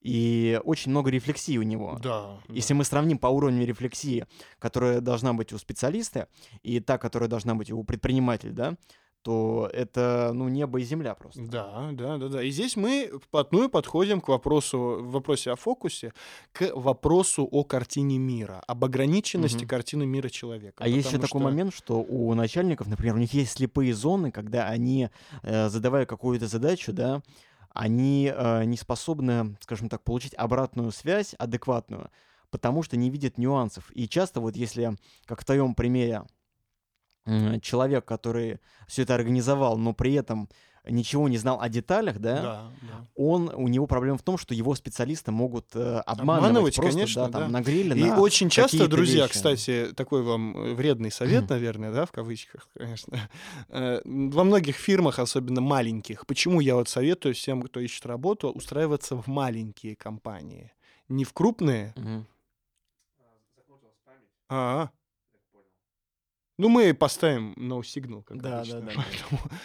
[0.00, 1.98] и очень много рефлексии у него.
[2.02, 2.38] Да.
[2.48, 4.26] Если мы сравним по уровню рефлексии,
[4.58, 6.28] которая должна быть у специалиста,
[6.62, 8.76] и та, которая должна быть у предпринимателя, да,
[9.22, 11.42] то это, ну, небо и земля просто.
[11.42, 12.42] Да, да, да, да.
[12.42, 16.12] И здесь мы вплотную подходим к вопросу, в вопросе о фокусе,
[16.52, 19.68] к вопросу о картине мира, об ограниченности Мгм.
[19.68, 20.82] картины мира человека.
[20.82, 23.92] А есть еще Потому такой что- момент, что у начальников, например, у них есть слепые
[23.94, 25.10] зоны, когда они,
[25.42, 27.20] э, задавая какую-то задачу, да,
[27.74, 32.10] они э, не способны, скажем так, получить обратную связь адекватную,
[32.50, 33.90] потому что не видят нюансов.
[33.94, 34.96] И часто вот если,
[35.26, 36.24] как в твоем примере,
[37.62, 40.48] человек, который все это организовал, но при этом
[40.88, 43.06] ничего не знал о деталях, да, Да, да.
[43.14, 47.26] он, у него проблема в том, что его специалисты могут э, обманывать, Обманывать, просто, конечно,
[47.26, 47.48] да, там, да.
[47.48, 49.34] на гриле, И на очень часто, друзья, вещи.
[49.34, 53.28] кстати, такой вам э, вредный совет, наверное, да, в кавычках, конечно.
[53.68, 59.16] Э, Во многих фирмах, особенно маленьких, почему я вот советую всем, кто ищет работу, устраиваться
[59.16, 60.72] в маленькие компании.
[61.08, 62.26] Не в крупные, Мгм.
[64.48, 64.88] А.
[66.60, 68.92] Ну, мы поставим no signal, как Да, обычно, да, да.
[68.96, 69.40] поэтому-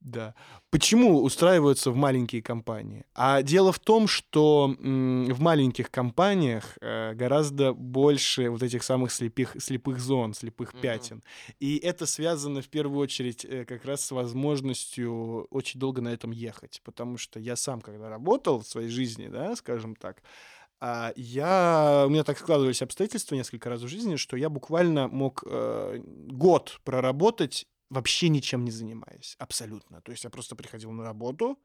[0.00, 0.34] Да.
[0.70, 3.04] Почему устраиваются в маленькие компании?
[3.14, 9.56] А дело в том, что в маленьких компаниях э, гораздо больше вот этих самых слепых,
[9.58, 10.82] слепых зон, слепых Мгм.
[10.82, 11.22] пятен.
[11.58, 16.30] И это связано в первую очередь э, как раз с возможностью очень долго на этом
[16.30, 16.80] ехать.
[16.84, 20.22] Потому что я сам, когда работал в своей жизни, да, скажем так,
[20.80, 25.42] а, я, у меня так складывались обстоятельства несколько раз в жизни, что я буквально мог
[25.46, 30.00] э, год проработать вообще ничем не занимаясь, абсолютно.
[30.00, 31.58] То есть я просто приходил на работу,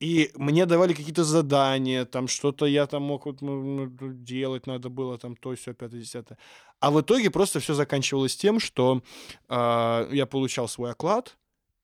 [0.00, 4.88] и мне давали какие-то задания, там что-то я там мог вот, ну, ну, делать, надо
[4.88, 6.38] было там то, все, пятое, десятое.
[6.80, 9.02] А в итоге просто все заканчивалось тем, что
[9.48, 11.36] а, я получал свой оклад,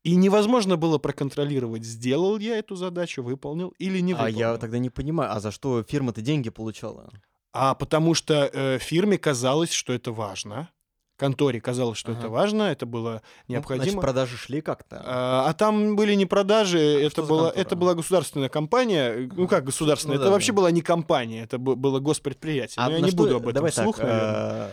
[0.06, 4.38] и невозможно было проконтролировать, сделал я эту задачу, выполнил или не А выполнил.
[4.38, 7.10] я тогда не понимаю, а за что фирма-то деньги получала?
[7.52, 10.68] А потому что э, фирме казалось, что это важно.
[11.16, 12.28] Конторе казалось, что это Ага.
[12.28, 13.84] важно, это было Ну, необходимо.
[13.84, 15.02] Значит, продажи шли как-то.
[15.04, 19.28] А, а там были не продажи, это что за была, это была государственная компания.
[19.34, 20.16] Ну как государственная?
[20.18, 20.56] Ну это да, вообще да.
[20.58, 22.76] была не компания, это было госпредприятие.
[22.76, 24.70] А Но я не что- буду об этом Давай вслух, так, наверное.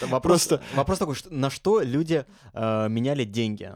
[0.00, 2.24] э, вопрос, такой, на что люди
[2.54, 3.70] э, меняли деньги?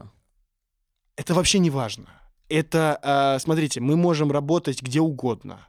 [1.21, 2.07] Это вообще не важно.
[2.49, 5.67] Это, а, смотрите, мы можем работать где угодно.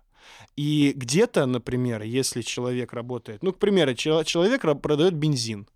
[0.57, 5.67] И где-то, например, если человек работает, ну, к примеру, чел- человек продает бензин,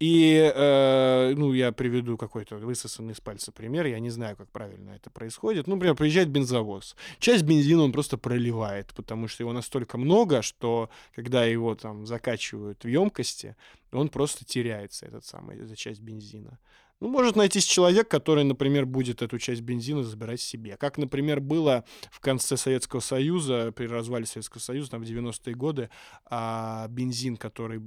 [0.00, 4.90] И, э, ну, я приведу какой-то высосанный из пальца пример, я не знаю, как правильно
[4.90, 5.66] это происходит.
[5.66, 6.96] Ну, например, приезжает бензовоз.
[7.20, 12.84] Часть бензина он просто проливает, потому что его настолько много, что когда его там закачивают
[12.84, 13.56] в емкости,
[13.92, 16.58] он просто теряется, этот самый, эта часть бензина.
[17.00, 20.76] Ну, может найтись человек, который, например, будет эту часть бензина забирать себе.
[20.76, 25.90] Как, например, было в конце Советского Союза, при развале Советского Союза, там, в 90-е годы,
[26.24, 27.80] а бензин, который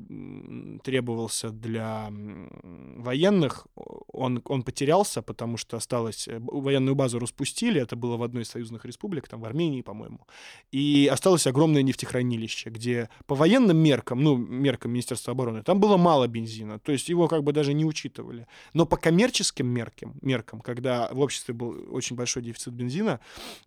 [0.84, 3.68] требовался для военных,
[4.08, 6.28] он, он потерялся, потому что осталось...
[6.28, 10.28] Э, военную базу распустили, это было в одной из союзных республик, там, в Армении, по-моему.
[10.72, 16.28] И осталось огромное нефтехранилище, где по военным меркам, ну, меркам Министерства обороны, там было мало
[16.28, 18.48] бензина, то есть его как бы даже не учитывали.
[18.74, 23.20] Но по коммерческим меркам, меркам, когда в обществе был очень большой дефицит бензина,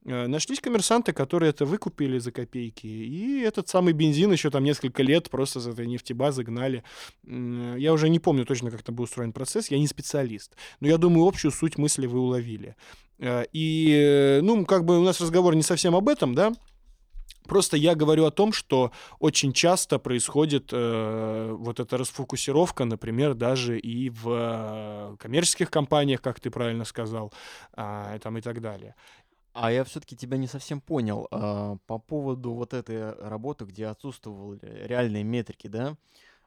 [0.05, 2.87] э, нашлись коммерсанты, которые это выкупили за копейки.
[2.87, 6.83] И этот самый бензин еще там несколько лет просто за этой нефтебазы гнали.
[7.27, 10.57] Я уже не помню точно, как там был устроен процесс, я не специалист.
[10.81, 12.77] Но я думаю, общую суть мысли вы уловили.
[13.21, 16.53] Э, и, э, ну, как бы у нас разговор не совсем об этом, да,
[17.45, 23.79] Просто я говорю о том, что очень часто происходит э, вот эта расфокусировка, например, даже
[23.79, 27.33] и в э, коммерческих компаниях, как ты правильно сказал,
[27.77, 28.95] э, там и так далее.
[29.53, 34.87] А я все-таки тебя не совсем понял э, по поводу вот этой работы, где отсутствовали
[34.87, 35.97] реальные метрики, да?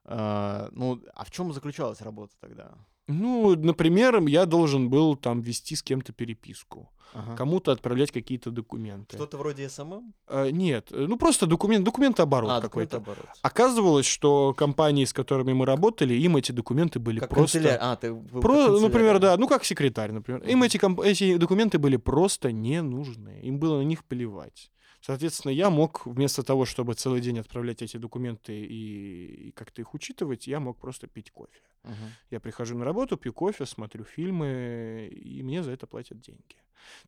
[0.05, 2.71] Э, ну, а в чем заключалась работа тогда?
[3.07, 7.35] Ну, например, я должен был там вести с кем-то переписку, ага.
[7.35, 9.17] кому-то отправлять какие-то документы.
[9.17, 10.13] Что-то вроде SMM?
[10.27, 12.99] А, нет, ну просто документ, документооборот а, какой-то.
[12.99, 17.59] Документ Оказывалось, что компании, с которыми мы работали, им эти документы были как просто...
[17.59, 17.77] Канцеля...
[17.81, 18.79] А, ты был Про...
[18.79, 20.41] Например, да, ну как секретарь, например.
[20.43, 21.01] Им эти, комп...
[21.01, 24.71] эти документы были просто не нужны, им было на них плевать.
[25.05, 29.93] Соответственно, я мог вместо того, чтобы целый день отправлять эти документы и, и как-то их
[29.93, 31.59] учитывать, я мог просто пить кофе.
[31.83, 32.09] Uh-huh.
[32.31, 36.55] Я прихожу на работу, пью кофе, смотрю фильмы, и мне за это платят деньги.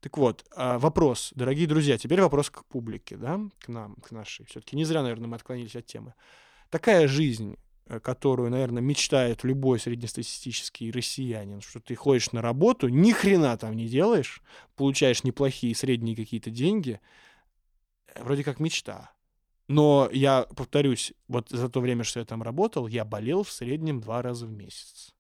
[0.02, 4.46] Так вот, а, вопрос, дорогие друзья, теперь вопрос к публике, да, к нам, к нашей.
[4.46, 6.16] Все-таки не зря, наверное, мы отклонились от темы.
[6.70, 13.14] Такая жизнь, э, которую, наверное, мечтает любой среднестатистический россиянин, что ты ходишь на работу, ни
[13.14, 14.42] хрена там не делаешь,
[14.76, 17.00] получаешь неплохие средние какие-то деньги,
[18.20, 19.12] вроде как мечта.
[19.68, 24.00] Но я повторюсь, вот за то время, что я там работал, я болел в среднем
[24.00, 25.14] два раза в месяц.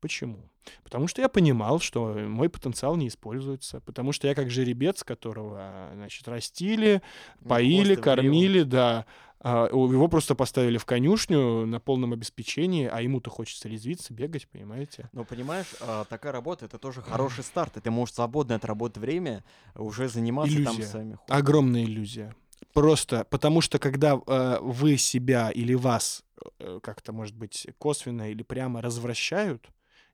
[0.00, 0.50] Почему?
[0.84, 5.90] Потому что я понимал, что мой потенциал не используется, потому что я как жеребец, которого,
[5.94, 7.02] значит, растили,
[7.40, 9.06] ну, поили, кормили, да,
[9.44, 15.08] его просто поставили в конюшню на полном обеспечении, а ему-то хочется резвиться, бегать, понимаете?
[15.12, 18.98] Ну, понимаешь, а, такая работа— это тоже хороший старт, и ты можешь свободно от работы
[18.98, 19.44] время
[19.76, 20.64] уже заниматься иллюзия.
[20.64, 22.34] там своими Огромная иллюзия.
[22.72, 26.24] Просто потому что когда э, вы себя или вас
[26.58, 29.68] э, как-то, может быть, косвенно или прямо развращают,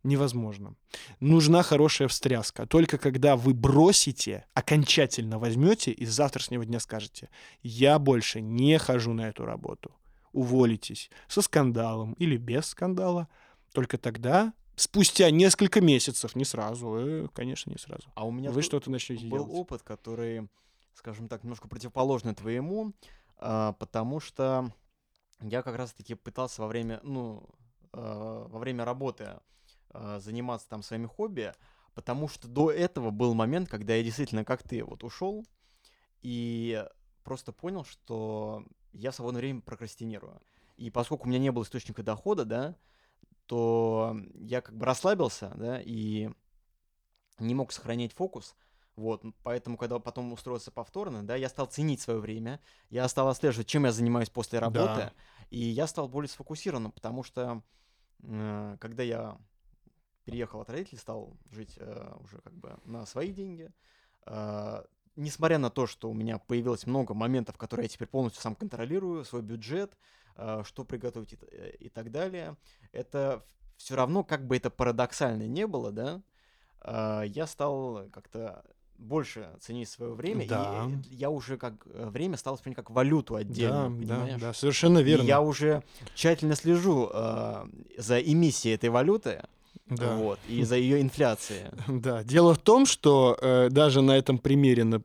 [0.05, 0.77] невозможно.
[1.21, 2.67] Нужна хорошая встряска.
[2.67, 7.31] Только когда вы бросите, окончательно возьмете и с завтрашнего дня скажете,
[7.63, 9.91] я больше не хожу на эту работу,
[10.33, 13.29] уволитесь со скандалом или без скандала,
[13.73, 18.09] только тогда спустя несколько месяцев, не сразу, э, конечно, не сразу.
[18.15, 19.53] А у меня вы что-то начнете был делать.
[19.53, 20.49] опыт, который,
[20.95, 22.93] скажем так, немножко противоположный твоему,
[23.39, 24.73] а, потому что
[25.41, 27.49] я как раз-таки пытался во время, ну,
[27.93, 29.39] а, во время работы э,
[30.19, 31.53] заниматься там своими хобби,
[31.95, 35.45] потому что до этого был момент, когда я действительно, как ты, вот ушел
[36.23, 36.85] и
[37.23, 40.41] просто понял, что я в свободное время прокрастинирую.
[40.77, 42.77] И поскольку у меня не было источника дохода, да,
[43.47, 46.31] то я как бы расслабился, да, и
[47.39, 48.57] не мог сохранять фокус.
[48.97, 53.67] Вот, поэтому, когда потом устроился повторно, да, я стал ценить свое время, я стал отслеживать,
[53.67, 55.13] чем я занимаюсь после работы, да.
[55.51, 57.63] и я стал более сфокусированным, потому что
[58.23, 59.37] э, когда я
[60.25, 63.71] переехал от родителей, стал жить э, уже как бы на свои деньги.
[64.27, 64.85] Э,
[65.17, 69.25] несмотря на то, что у меня появилось много моментов, которые я теперь полностью сам контролирую,
[69.25, 69.97] свой бюджет,
[70.37, 72.57] э, что приготовить и, э, и так далее,
[72.93, 73.45] это
[73.77, 76.23] все равно, как бы это парадоксально не было, да,
[76.83, 78.65] э, я стал как-то
[78.99, 80.89] больше ценить свое время, да.
[81.11, 84.41] и я уже как э, время стал воспринимать как валюту отдельно, да, понимаешь?
[84.41, 85.23] Да, да, совершенно верно.
[85.23, 85.83] И я уже
[86.15, 87.67] тщательно слежу э,
[87.99, 89.43] за эмиссией этой валюты,
[89.87, 90.17] да.
[90.17, 91.71] Вот, из-за ее инфляции.
[91.89, 95.03] Да, дело в том, что э, даже на этом примере на,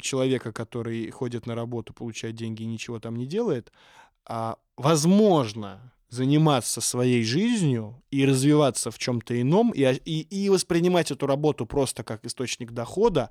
[0.00, 3.72] человека, который ходит на работу, получает деньги и ничего там не делает,
[4.26, 11.26] а, возможно заниматься своей жизнью и развиваться в чем-то ином, и, и, и воспринимать эту
[11.26, 13.30] работу просто как источник дохода,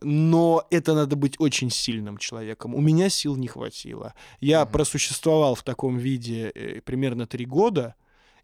[0.00, 2.74] но это надо быть очень сильным человеком.
[2.74, 4.14] У меня сил не хватило.
[4.40, 4.72] Я mm-hmm.
[4.72, 7.94] просуществовал в таком виде э, примерно три года,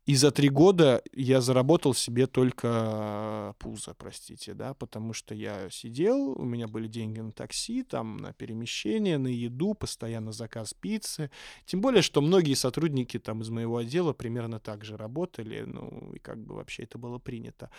[0.06, 6.30] И за три года я заработал себе только пузо, простите, да, потому что я сидел,
[6.30, 11.30] у меня были деньги на такси, там, на перемещение, на еду, постоянно заказ пиццы.
[11.64, 16.20] Тем более, что многие сотрудники там из моего отдела примерно так же работали, ну, и
[16.20, 17.70] как бы вообще это было принято.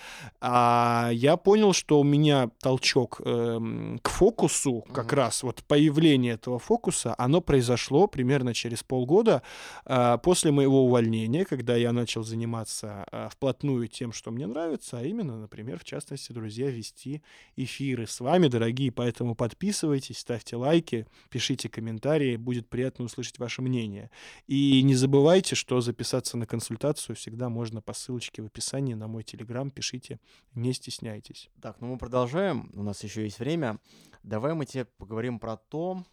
[0.42, 5.16] А я понял, что у меня толчок э, к фокусу, как mm-hmm.
[5.16, 9.44] раз вот появление этого фокуса, оно произошло примерно через полгода
[9.86, 15.00] э, после моего увольнения, когда я начал начал заниматься а, вплотную тем, что мне нравится,
[15.00, 17.22] а именно, например, в частности, друзья, вести
[17.56, 18.92] эфиры с вами, дорогие.
[18.92, 24.10] Поэтому подписывайтесь, ставьте лайки, пишите комментарии, будет приятно услышать ваше мнение.
[24.48, 29.24] И не забывайте, что записаться на консультацию всегда можно по ссылочке в описании на мой
[29.24, 29.70] телеграм.
[29.70, 30.20] Пишите,
[30.56, 31.50] не стесняйтесь.
[31.62, 32.72] Так, ну мы продолжаем.
[32.74, 33.80] У нас еще есть время.
[34.24, 36.04] Давай мы тебе поговорим про то,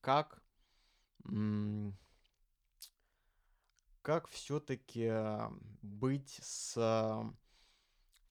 [0.00, 0.40] как
[4.02, 5.10] как все-таки
[5.80, 7.24] быть с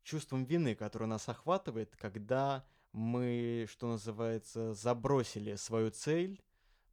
[0.04, 2.64] чувством вины, которое нас охватывает, когда
[2.94, 6.42] мы, что называется, забросили свою цель,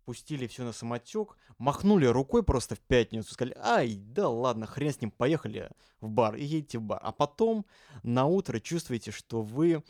[0.04, 5.00] пустили все на самотек, махнули рукой просто в пятницу, сказали, ай, да ладно, хрен с
[5.00, 5.70] ним, поехали
[6.00, 7.00] в бар и едете в бар.
[7.02, 7.66] А потом
[8.02, 9.82] на утро чувствуете, что вы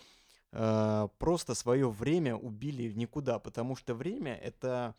[0.53, 4.97] э, просто свое время убили в никуда, потому что время это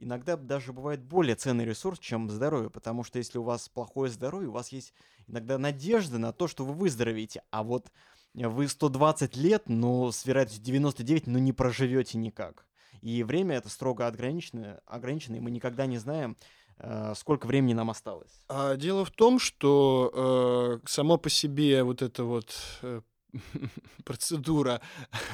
[0.00, 4.48] иногда даже бывает более ценный ресурс, чем здоровье, потому что если у вас плохое здоровье,
[4.48, 4.92] у вас есть
[5.26, 7.90] иногда надежда на то, что вы выздоровеете, а вот
[8.34, 12.66] вы 120 лет, но с вероятностью 99, но не проживете никак.
[13.00, 16.36] И время это строго ограничено, ограничено и мы никогда не знаем,
[16.78, 18.40] э, сколько времени нам осталось.
[18.48, 23.00] А дело в том, что э, само по себе вот это вот э,
[24.04, 24.80] процедура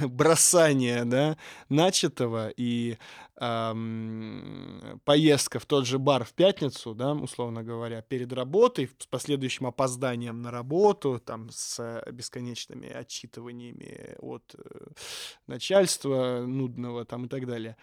[0.00, 1.36] бросания, да,
[1.68, 2.98] начатого и
[3.36, 9.66] эм, поездка в тот же бар в пятницу, да, условно говоря, перед работой, с последующим
[9.66, 14.86] опозданием на работу, там, с бесконечными отчитываниями от э,
[15.46, 17.76] начальства нудного, там, и так далее.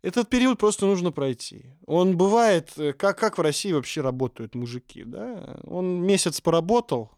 [0.00, 1.66] Этот период просто нужно пройти.
[1.86, 5.58] Он бывает, э, как, как в России вообще работают мужики, да?
[5.64, 7.10] Он месяц поработал,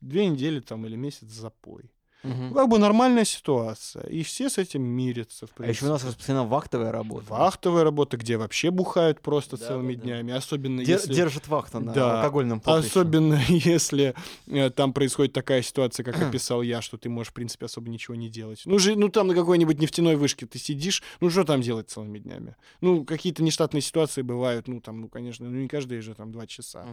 [0.00, 1.90] две недели там или месяц запой.
[2.22, 2.54] Угу.
[2.54, 4.04] Как бы нормальная ситуация.
[4.04, 5.46] И все с этим мирятся.
[5.46, 7.26] В а еще у нас распространена вахтовая работа.
[7.30, 10.32] Вахтовая работа, где вообще бухают просто да, целыми да, днями.
[10.32, 11.14] Особенно Дер- если...
[11.14, 12.18] Держит вахту на да.
[12.18, 12.88] алкогольном поприще.
[12.88, 14.14] Особенно если
[14.48, 18.14] э, там происходит такая ситуация, как описал я, что ты можешь, в принципе, особо ничего
[18.14, 18.62] не делать.
[18.66, 22.18] Ну, же, ну там на какой-нибудь нефтяной вышке ты сидишь, ну что там делать целыми
[22.18, 22.56] днями?
[22.82, 26.46] Ну, какие-то нештатные ситуации бывают, ну там, ну, конечно, ну не каждые же там два
[26.46, 26.82] часа.
[26.82, 26.90] Угу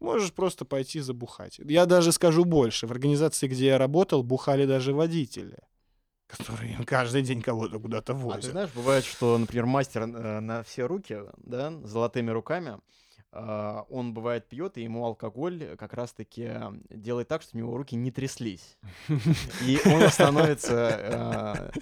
[0.00, 1.58] можешь просто пойти забухать.
[1.58, 2.86] Я даже скажу больше.
[2.86, 5.58] В организации, где я работал, бухали даже водители
[6.26, 8.44] которые каждый день кого-то куда-то возят.
[8.44, 12.78] А ты знаешь, бывает, что, например, мастер э, на все руки, да, золотыми руками,
[13.32, 16.50] э, он бывает пьет, и ему алкоголь как раз-таки
[16.90, 18.76] делает так, что у него руки не тряслись.
[19.62, 21.72] И он становится,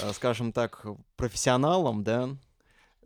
[0.00, 0.84] э, скажем так,
[1.16, 2.30] профессионалом, да,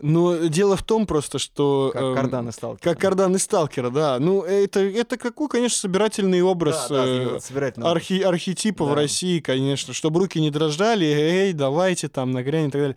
[0.00, 1.90] но дело в том просто, что...
[1.92, 2.92] Как э, кардан сталкера.
[2.92, 4.18] Как кардан из сталкера, да.
[4.18, 8.92] Ну, это, это какой, конечно, собирательный образ да, э, собирательный архи, архетипа да.
[8.92, 12.96] в России, конечно, чтобы руки не дрожали, эй, давайте там нагрянем и так далее.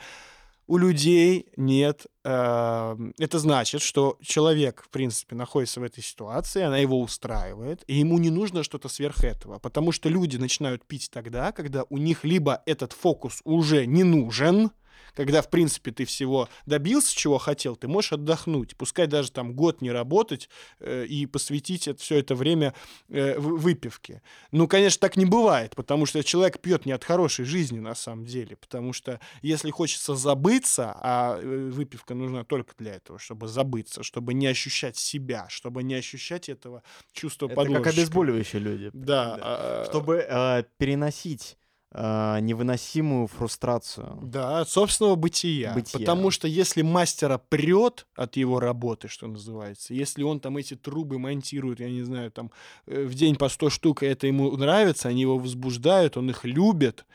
[0.67, 2.05] У людей нет...
[2.23, 7.95] Э, это значит, что человек, в принципе, находится в этой ситуации, она его устраивает, и
[7.95, 12.23] ему не нужно что-то сверх этого, потому что люди начинают пить тогда, когда у них
[12.23, 14.71] либо этот фокус уже не нужен,
[15.13, 19.81] когда, в принципе, ты всего добился, чего хотел, ты можешь отдохнуть, пускай даже там год
[19.81, 20.49] не работать
[20.79, 22.73] э, и посвятить это, все это время
[23.09, 24.21] э, выпивке.
[24.51, 28.25] Ну, конечно, так не бывает, потому что человек пьет не от хорошей жизни на самом
[28.25, 34.03] деле, потому что если хочется забыться, а э, выпивка нужна только для этого, чтобы забыться,
[34.03, 36.83] чтобы не ощущать себя, чтобы не ощущать этого
[37.13, 38.89] чувства это как обезболивающие люди.
[38.93, 39.35] Да.
[39.35, 39.39] да.
[39.41, 41.57] А, чтобы э, переносить
[41.91, 44.17] э, невыносимую фрустрацию.
[44.21, 45.73] Да, от собственного бытия.
[45.73, 45.99] бытия.
[45.99, 51.19] Потому что если мастера прет от его работы, что называется, если он там эти трубы
[51.19, 52.51] монтирует, я не знаю, там
[52.87, 56.45] э, в день по 100 штук, и это ему нравится, они его возбуждают, он их
[56.45, 57.05] любит,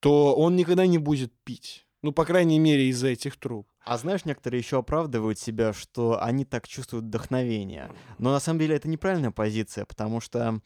[0.00, 1.86] то он никогда не будет пить.
[2.02, 3.66] Ну, по крайней мере, из-за этих труб.
[3.84, 7.90] А знаешь, некоторые еще оправдывают себя, что они так чувствуют вдохновение.
[8.18, 10.60] Но на самом деле это неправильная позиция, потому что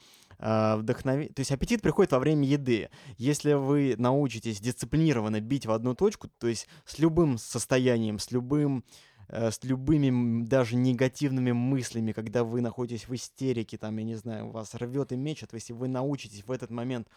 [0.44, 1.32] вдохновение...
[1.32, 2.90] То есть аппетит приходит во время еды.
[3.16, 8.84] Если вы научитесь дисциплинированно бить в одну точку, то есть с любым состоянием, с любым
[9.28, 14.50] Э, с любыми даже негативными мыслями, когда вы находитесь в истерике, там, я не знаю,
[14.50, 17.08] вас рвет и мечет, если вы научитесь в этот момент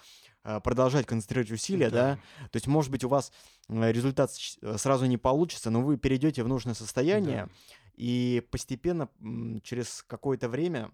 [0.44, 2.16] э, продолжать концентрировать усилия, да.
[2.16, 3.32] да, то есть, может быть, у вас
[3.70, 4.32] э, результат
[4.78, 7.50] сразу не получится, но вы перейдете в нужное состояние, да
[7.98, 9.10] и постепенно,
[9.64, 10.92] через какое-то время, а,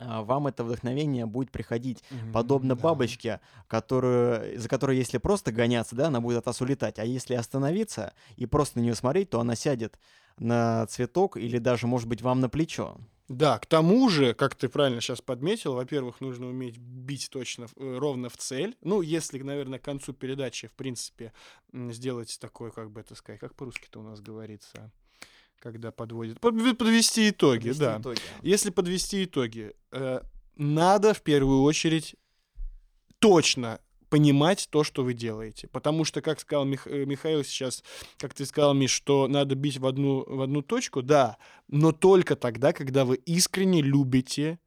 [0.00, 2.02] вам это вдохновение будет приходить.
[2.32, 2.82] Подобно Да.
[2.82, 6.98] бабочке, которую, за которой, если просто гоняться, да, она будет от вас улетать.
[6.98, 9.98] А если остановиться и просто на нее смотреть, то она сядет
[10.38, 12.96] на цветок или даже, может быть, вам на плечо.
[13.28, 17.96] Да, к тому же, как ты правильно сейчас подметил, во-первых, нужно уметь бить точно, э,
[17.98, 18.76] ровно в цель.
[18.80, 21.32] Ну, если, наверное, к концу передачи, в принципе,
[21.72, 24.90] сделать такой, как бы это сказать, как по-русски-то у нас говорится,
[25.60, 26.40] когда подводит...
[26.40, 27.98] под- Подвести итоги, Подвести да.
[28.00, 28.20] итоги.
[28.42, 30.20] Если подвести итоги, э,
[30.56, 32.16] надо в первую очередь
[33.18, 35.68] точно понимать то, что вы делаете.
[35.68, 37.84] Потому что, как сказал Мих- э, Михаил сейчас,
[38.16, 41.36] как ты сказал, Миш, что надо бить в одну, в одну точку, да,
[41.68, 44.58] но только тогда, когда вы искренне любите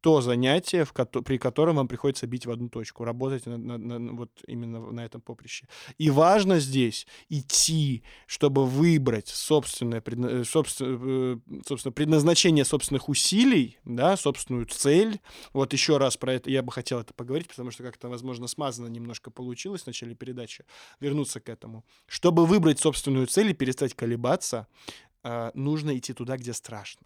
[0.00, 3.78] то занятие, в кото- при котором вам приходится бить в одну точку, работать на, на-
[3.78, 5.66] на- вот именно на этом поприще.
[5.98, 13.78] И важно здесь идти, чтобы выбрать собственное, предна- э, собствен- э, собственно, предназначение собственных усилий,
[13.84, 15.20] да, собственную цель.
[15.52, 18.88] Вот еще раз про это я бы хотел это поговорить, потому что как-то, возможно, смазано
[18.88, 20.64] немножко получилось в начале передачи,
[21.00, 21.84] вернуться к этому.
[22.06, 24.66] Чтобы выбрать собственную цель и перестать колебаться,
[25.22, 27.02] а, нужно идти туда, где страшно.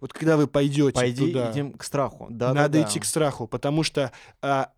[0.00, 2.26] Вот когда вы пойдете Пойди, туда, идем к страху.
[2.30, 4.72] Да, надо да, идти к страху, потому что а,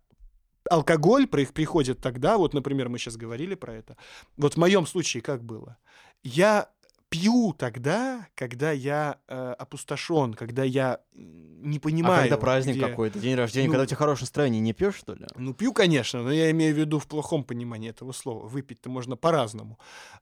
[0.69, 3.97] алкоголь при- приходит тогда, вот, например, мы сейчас говорили про это.
[4.37, 5.77] Вот в моем случае как было?
[6.23, 6.69] Я
[7.09, 12.21] пью тогда, когда я э, опустошен, когда я не А понимаю.
[12.23, 15.13] когда праздник где- какой-то, день рождения, Ну, когда у тебя хорошее настроение, не пьешь, что
[15.13, 15.25] ли?
[15.35, 18.47] Ну, пью, конечно, но я имею в виду в плохом понимании этого слова.
[18.47, 19.77] Выпить-то можно по-разному.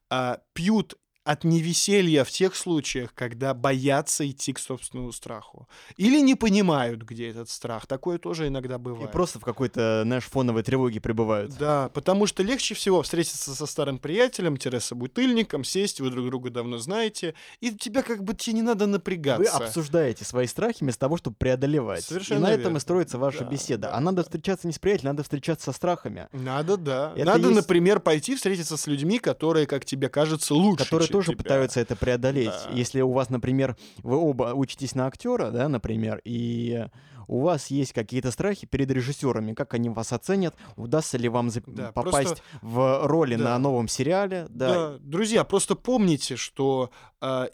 [0.09, 5.69] А, пьют от невеселья в тех случаях, когда боятся идти к собственному страху.
[5.95, 7.87] Или не понимают, где этот страх.
[7.87, 9.11] Такое тоже иногда И бывает.
[9.11, 11.55] просто в какой-то, знаешь, фоновой тревоге пребывают.
[11.57, 16.77] Да, потому что легче всего встретиться со старым приятелем, собутыльником, сесть, вы друг друга давно
[16.77, 19.57] знаете, и тебя как бы тебе не надо Вы напрягаться.
[19.57, 22.03] обсуждаете свои страхи вместо того, чтобы преодолевать.
[22.03, 22.77] Совершенно и на этом верно.
[22.77, 23.81] и строится ваша Да, беседа.
[23.87, 27.13] да, а надо встречаться не с приятелем, надо встречаться со страхами, Надо, да.
[27.15, 31.31] Это Надо, есть- например, пойти встретиться с людьми, которые, как тебе кажется, лучше, которые тоже
[31.31, 31.37] тебя.
[31.43, 32.49] пытаются это преодолеть.
[32.65, 32.71] Да.
[32.73, 36.85] Если у вас, например, вы оба учитесь на актера, да, например, и
[37.27, 41.63] у вас есть какие-то страхи перед режиссерами, как они вас оценят, удастся ли вам зап-
[41.67, 43.43] Да, попасть просто- в роли Да.
[43.45, 46.91] на новом сериале, да, Да, друзья, просто помните, что
[47.21, 47.47] а,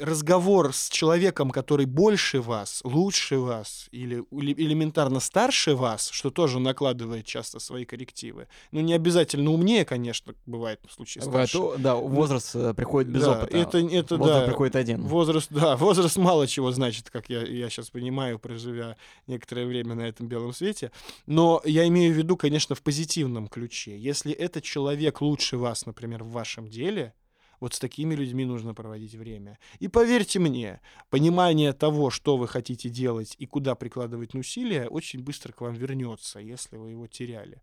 [0.00, 7.26] разговор с человеком, который больше вас, лучше вас или элементарно старше вас, что тоже накладывает
[7.26, 8.48] часто свои коррективы.
[8.72, 11.58] Ну, не обязательно умнее, конечно, бывает в случае старше.
[11.58, 13.56] эту- да, возраст э, приходит без Да, опыта.
[13.56, 15.02] Это, это возраст да, приходит один.
[15.06, 18.96] Возраст, да, возраст мало чего значит, как я, я сейчас понимаю, проживя
[19.26, 20.90] некоторое время на этом белом свете.
[21.26, 23.96] Но я имею в виду, конечно, в позитивном ключе.
[23.98, 27.14] Если этот человек лучше вас, например, в вашем деле,
[27.60, 29.58] вот с такими людьми нужно проводить время.
[29.78, 30.80] И поверьте мне,
[31.10, 36.40] понимание того, что вы хотите делать и куда прикладывать усилия, очень быстро к вам вернется,
[36.40, 37.62] если вы его теряли.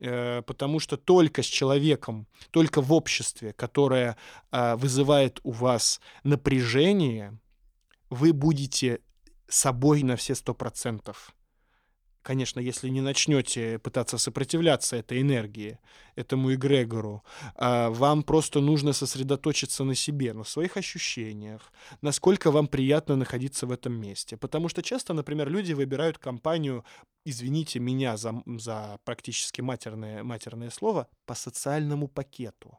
[0.00, 4.16] Э, Потому что только с человеком, только в обществе, которое
[4.50, 7.38] а, вызывает у вас напряжение,
[8.10, 9.00] вы будете
[9.48, 11.34] собой на все сто процентов.
[12.22, 15.78] Конечно, если не начнете пытаться сопротивляться этой энергии,
[16.14, 17.24] этому эгрегору,
[17.56, 23.72] а, вам просто нужно сосредоточиться на себе, на своих ощущениях, насколько вам приятно находиться в
[23.72, 24.36] этом месте.
[24.36, 26.84] Потому что часто, например, люди выбирают компанию,
[27.24, 32.78] извините меня за, за практически матерное, матерное слово, по социальному пакету.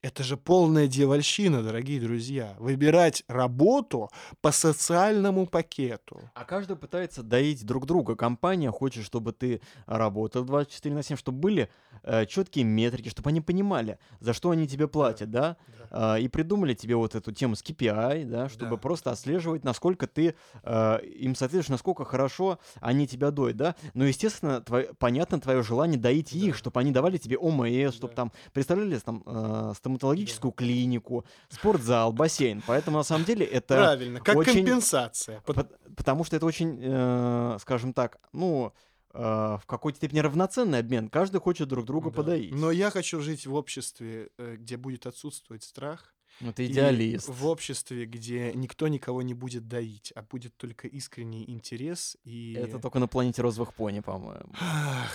[0.00, 2.54] Это же полная дьявольщина, дорогие друзья.
[2.60, 6.20] Выбирать работу по социальному пакету.
[6.34, 8.14] А каждый пытается доить друг друга.
[8.14, 11.68] Компания хочет, чтобы ты работал 24 на 7, чтобы были
[12.04, 15.56] э, четкие метрики, чтобы они понимали, за что они тебе платят, да?
[15.90, 18.76] А, и придумали тебе вот эту тему с KPI, да, чтобы Да.
[18.76, 23.74] просто отслеживать, насколько ты э, им соответствуешь, насколько хорошо они тебя доят, да?
[23.94, 28.16] Но, естественно, твое- понятно твое желание доить их, чтобы они давали тебе ОМС, чтобы Да.
[28.16, 32.62] там представляли там э, стоматологическую клинику, спортзал, бассейн.
[32.66, 33.76] Поэтому, на самом деле, это...
[33.76, 35.40] Правильно, как очень- компенсация.
[35.46, 38.72] Пот- Пот- Потому что это очень, э, скажем так, ну,
[39.14, 41.08] э, в какой-то степени равноценный обмен.
[41.08, 42.16] Каждый хочет друг друга Да.
[42.16, 42.52] подоить.
[42.54, 46.14] Но я хочу жить в обществе, э, где будет отсутствовать страх.
[46.40, 47.28] Ну, ты и идеалист.
[47.28, 52.16] в обществе, где никто никого не будет доить, а будет только искренний интерес.
[52.24, 52.54] И...
[52.54, 54.52] Это только на планете розовых пони, по-моему.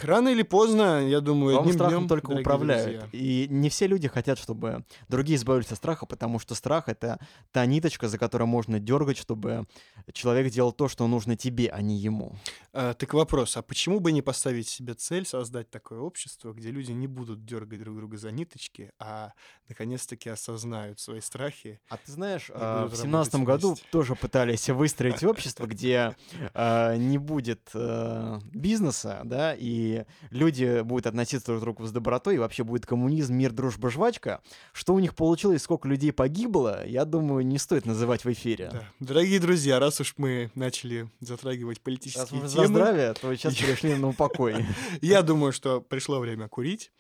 [0.02, 3.10] Рано или поздно, я думаю, Вам одним страхом днем, только управляют.
[3.10, 3.10] друзья.
[3.14, 7.20] И не все люди хотят, чтобы другие избавились от страха, потому что страх— это
[7.52, 9.66] та ниточка, за которую можно дергать, чтобы
[10.12, 12.36] человек делал то, что нужно тебе, а не ему.
[12.74, 16.92] А, так вопрос, а почему бы не поставить себе цель создать такое общество, где люди
[16.92, 19.34] не будут дергать друг друга за ниточки, а
[19.70, 21.80] наконец-таки осознают свою свои страхи.
[21.90, 23.86] А ты знаешь, а, в семнадцатом году вместе.
[23.92, 26.16] тоже пытались выстроить общество, где
[26.54, 32.36] а, не будет э, бизнеса, да, и люди будут относиться друг к другу с добротой,
[32.36, 34.42] и вообще будет коммунизм, мир, дружба, жвачка.
[34.72, 38.70] Что у них получилось, сколько людей погибло, я думаю, не стоит называть в эфире.
[38.72, 38.84] Да.
[39.00, 44.10] Дорогие друзья, раз уж мы начали затрагивать Раз политические темы, здравие, то сейчас перешли на
[44.10, 44.66] упокой.
[45.02, 46.92] я думаю, что пришло время курить.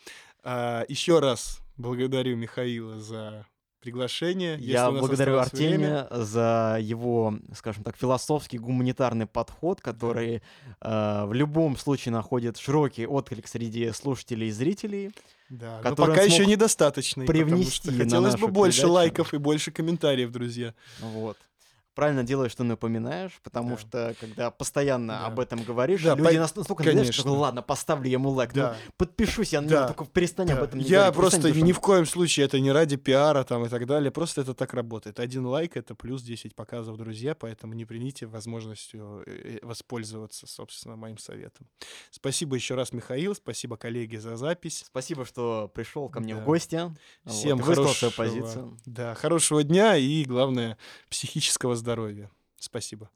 [0.43, 3.45] А, еще раз благодарю Михаила за
[3.83, 4.57] приглашение.
[4.59, 10.41] Я благодарю осталось время- Артемия за его, скажем так, философский гуманитарный подход, который
[10.81, 15.11] э, в любом случае находит широкий отклик среди слушателей и зрителей.
[15.49, 18.93] Да, но пока еще смог недостаточный, потому привнести что на хотелось бы больше передачу.
[18.93, 20.73] лайков и больше комментариев, друзья.
[20.99, 21.37] Вот.
[21.95, 23.77] Правильно делаешь, что напоминаешь, потому Да.
[23.77, 25.25] что когда постоянно Да.
[25.27, 27.39] об этом говоришь, Да, люди по- нас- настолько знаешь, что конечно.
[27.39, 28.75] ладно, поставлю ему лайк, ну, Да.
[28.97, 29.87] подпишусь, я ну, Да.
[29.87, 30.63] только перестань об Да.
[30.65, 33.69] этом не Я говорить, просто ни в коем случае это не ради пиара там и
[33.69, 35.19] так далее, просто это так работает.
[35.19, 40.95] Один лайк это плюс 10 показов, друзья, поэтому не прините возможностью э, э, воспользоваться, собственно,
[40.95, 41.67] моим советом.
[42.09, 44.83] Спасибо еще раз, Михаил, спасибо коллеге за запись.
[44.87, 46.41] Спасибо, что пришел ко мне Да.
[46.41, 46.91] в гости.
[47.25, 48.77] Всем вот, хорошего, позицию.
[48.85, 50.77] да, хорошего дня и, главное,
[51.09, 52.31] психического здоровья.
[52.57, 53.09] Спасибо.